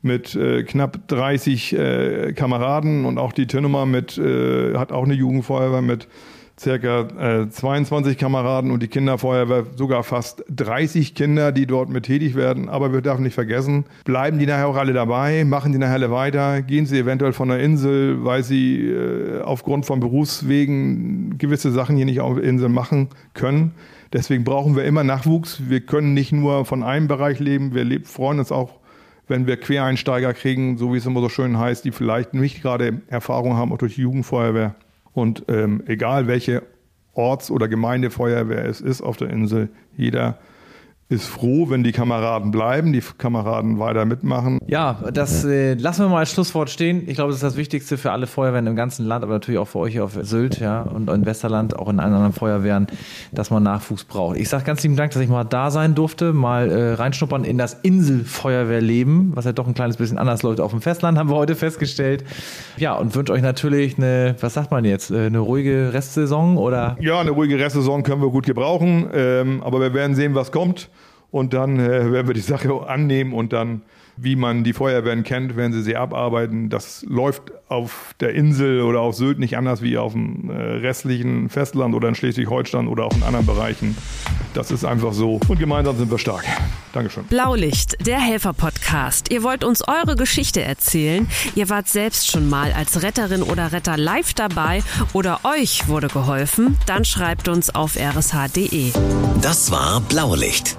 mit 0.00 0.34
äh, 0.36 0.62
knapp 0.62 1.08
30 1.08 1.72
äh, 1.76 2.32
Kameraden 2.32 3.04
und 3.04 3.18
auch 3.18 3.32
die 3.32 3.46
Tönnemer 3.46 3.84
mit, 3.84 4.16
äh, 4.16 4.74
hat 4.76 4.92
auch 4.92 5.04
eine 5.04 5.14
Jugendfeuerwehr 5.14 5.82
mit 5.82 6.08
circa 6.58 7.42
äh, 7.42 7.48
22 7.48 8.18
Kameraden 8.18 8.70
und 8.70 8.82
die 8.82 8.88
Kinderfeuerwehr 8.88 9.66
sogar 9.76 10.02
fast 10.02 10.44
30 10.48 11.14
Kinder, 11.14 11.52
die 11.52 11.66
dort 11.66 11.88
mit 11.88 12.04
tätig 12.04 12.34
werden. 12.34 12.68
Aber 12.68 12.92
wir 12.92 13.00
dürfen 13.00 13.22
nicht 13.22 13.34
vergessen, 13.34 13.84
bleiben 14.04 14.38
die 14.38 14.46
nachher 14.46 14.68
auch 14.68 14.76
alle 14.76 14.92
dabei, 14.92 15.44
machen 15.44 15.72
die 15.72 15.78
nachher 15.78 15.94
alle 15.94 16.10
weiter, 16.10 16.62
gehen 16.62 16.86
sie 16.86 16.98
eventuell 16.98 17.32
von 17.32 17.48
der 17.48 17.60
Insel, 17.60 18.24
weil 18.24 18.42
sie 18.42 18.88
äh, 18.88 19.40
aufgrund 19.42 19.86
von 19.86 20.00
Berufswegen 20.00 21.38
gewisse 21.38 21.70
Sachen 21.70 21.96
hier 21.96 22.06
nicht 22.06 22.20
auf 22.20 22.36
der 22.36 22.44
Insel 22.44 22.68
machen 22.68 23.08
können. 23.34 23.72
Deswegen 24.12 24.44
brauchen 24.44 24.74
wir 24.74 24.84
immer 24.84 25.04
Nachwuchs. 25.04 25.68
Wir 25.68 25.80
können 25.80 26.14
nicht 26.14 26.32
nur 26.32 26.64
von 26.64 26.82
einem 26.82 27.08
Bereich 27.08 27.40
leben, 27.40 27.74
wir 27.74 27.84
leben, 27.84 28.04
freuen 28.04 28.38
uns 28.38 28.52
auch 28.52 28.78
wenn 29.30 29.46
wir 29.46 29.58
Quereinsteiger 29.58 30.32
kriegen, 30.32 30.78
so 30.78 30.92
wie 30.92 30.96
es 30.96 31.04
immer 31.06 31.20
so 31.20 31.28
schön 31.28 31.58
heißt, 31.58 31.84
die 31.84 31.92
vielleicht 31.92 32.34
nicht 32.34 32.62
gerade 32.62 33.02
Erfahrung 33.08 33.56
haben, 33.56 33.72
auch 33.72 33.78
durch 33.78 33.96
die 33.96 34.00
Jugendfeuerwehr. 34.00 34.74
Und 35.18 35.44
ähm, 35.48 35.82
egal 35.86 36.26
welche 36.28 36.62
Orts- 37.12 37.50
oder 37.50 37.66
Gemeindefeuerwehr 37.68 38.64
es 38.64 38.80
ist 38.80 39.02
auf 39.02 39.16
der 39.16 39.30
Insel, 39.30 39.68
jeder 39.96 40.38
ist 41.10 41.26
froh, 41.26 41.70
wenn 41.70 41.82
die 41.82 41.92
Kameraden 41.92 42.50
bleiben, 42.50 42.92
die 42.92 43.00
Kameraden 43.00 43.78
weiter 43.78 44.04
mitmachen. 44.04 44.58
Ja, 44.66 44.98
das 45.10 45.42
äh, 45.42 45.72
lassen 45.72 46.02
wir 46.02 46.08
mal 46.10 46.18
als 46.18 46.32
Schlusswort 46.32 46.68
stehen. 46.68 47.04
Ich 47.06 47.14
glaube, 47.14 47.30
das 47.30 47.36
ist 47.36 47.42
das 47.42 47.56
Wichtigste 47.56 47.96
für 47.96 48.12
alle 48.12 48.26
Feuerwehren 48.26 48.66
im 48.66 48.76
ganzen 48.76 49.06
Land, 49.06 49.24
aber 49.24 49.32
natürlich 49.32 49.58
auch 49.58 49.68
für 49.68 49.78
euch 49.78 50.00
auf 50.00 50.18
Sylt 50.20 50.60
ja, 50.60 50.82
und 50.82 51.08
in 51.08 51.24
Westerland, 51.24 51.78
auch 51.78 51.88
in 51.88 51.98
anderen 51.98 52.34
Feuerwehren, 52.34 52.88
dass 53.32 53.50
man 53.50 53.62
Nachwuchs 53.62 54.04
braucht. 54.04 54.36
Ich 54.36 54.50
sage 54.50 54.64
ganz 54.64 54.82
lieben 54.82 54.96
Dank, 54.96 55.12
dass 55.12 55.22
ich 55.22 55.30
mal 55.30 55.44
da 55.44 55.70
sein 55.70 55.94
durfte, 55.94 56.34
mal 56.34 56.70
äh, 56.70 56.92
reinschnuppern 56.92 57.44
in 57.44 57.56
das 57.56 57.72
Inselfeuerwehrleben, 57.72 59.34
was 59.34 59.46
ja 59.46 59.52
doch 59.52 59.66
ein 59.66 59.72
kleines 59.72 59.96
bisschen 59.96 60.18
anders 60.18 60.42
läuft 60.42 60.60
auf 60.60 60.72
dem 60.72 60.82
Festland, 60.82 61.16
haben 61.16 61.30
wir 61.30 61.36
heute 61.36 61.54
festgestellt. 61.54 62.22
Ja, 62.76 62.92
und 62.92 63.14
wünsche 63.14 63.32
euch 63.32 63.42
natürlich 63.42 63.96
eine, 63.96 64.36
was 64.40 64.52
sagt 64.52 64.70
man 64.70 64.84
jetzt, 64.84 65.10
äh, 65.10 65.24
eine 65.26 65.38
ruhige 65.38 65.94
Restsaison 65.94 66.58
oder? 66.58 66.98
Ja, 67.00 67.18
eine 67.18 67.30
ruhige 67.30 67.58
Restsaison 67.58 68.02
können 68.02 68.20
wir 68.20 68.28
gut 68.28 68.44
gebrauchen, 68.44 69.08
ähm, 69.14 69.62
aber 69.62 69.80
wir 69.80 69.94
werden 69.94 70.14
sehen, 70.14 70.34
was 70.34 70.52
kommt. 70.52 70.90
Und 71.30 71.52
dann 71.52 71.78
äh, 71.78 72.10
werden 72.10 72.26
wir 72.26 72.34
die 72.34 72.40
Sache 72.40 72.72
annehmen 72.86 73.34
und 73.34 73.52
dann, 73.52 73.82
wie 74.16 74.34
man 74.34 74.64
die 74.64 74.72
Feuerwehren 74.72 75.24
kennt, 75.24 75.56
werden 75.56 75.72
sie 75.72 75.82
sie 75.82 75.94
abarbeiten. 75.94 76.70
Das 76.70 77.04
läuft 77.06 77.52
auf 77.68 78.14
der 78.20 78.34
Insel 78.34 78.80
oder 78.80 79.00
auf 79.00 79.14
Sylt 79.14 79.38
nicht 79.38 79.56
anders 79.56 79.82
wie 79.82 79.98
auf 79.98 80.12
dem 80.12 80.50
äh, 80.50 80.54
restlichen 80.54 81.50
Festland 81.50 81.94
oder 81.94 82.08
in 82.08 82.14
Schleswig-Holstein 82.14 82.88
oder 82.88 83.04
auch 83.04 83.14
in 83.14 83.22
anderen 83.22 83.44
Bereichen. 83.44 83.96
Das 84.54 84.70
ist 84.70 84.86
einfach 84.86 85.12
so. 85.12 85.38
Und 85.48 85.58
gemeinsam 85.58 85.98
sind 85.98 86.10
wir 86.10 86.18
stark. 86.18 86.44
Dankeschön. 86.94 87.24
Blaulicht, 87.24 88.06
der 88.06 88.18
Helfer-Podcast. 88.18 89.30
Ihr 89.30 89.42
wollt 89.42 89.64
uns 89.64 89.86
eure 89.86 90.16
Geschichte 90.16 90.62
erzählen. 90.62 91.28
Ihr 91.54 91.68
wart 91.68 91.88
selbst 91.88 92.30
schon 92.30 92.48
mal 92.48 92.72
als 92.72 93.02
Retterin 93.02 93.42
oder 93.42 93.72
Retter 93.72 93.98
live 93.98 94.32
dabei 94.32 94.82
oder 95.12 95.40
euch 95.44 95.88
wurde 95.88 96.08
geholfen. 96.08 96.78
Dann 96.86 97.04
schreibt 97.04 97.48
uns 97.48 97.74
auf 97.74 97.96
rsh.de. 97.96 98.92
Das 99.42 99.70
war 99.70 100.00
Blaulicht 100.00 100.78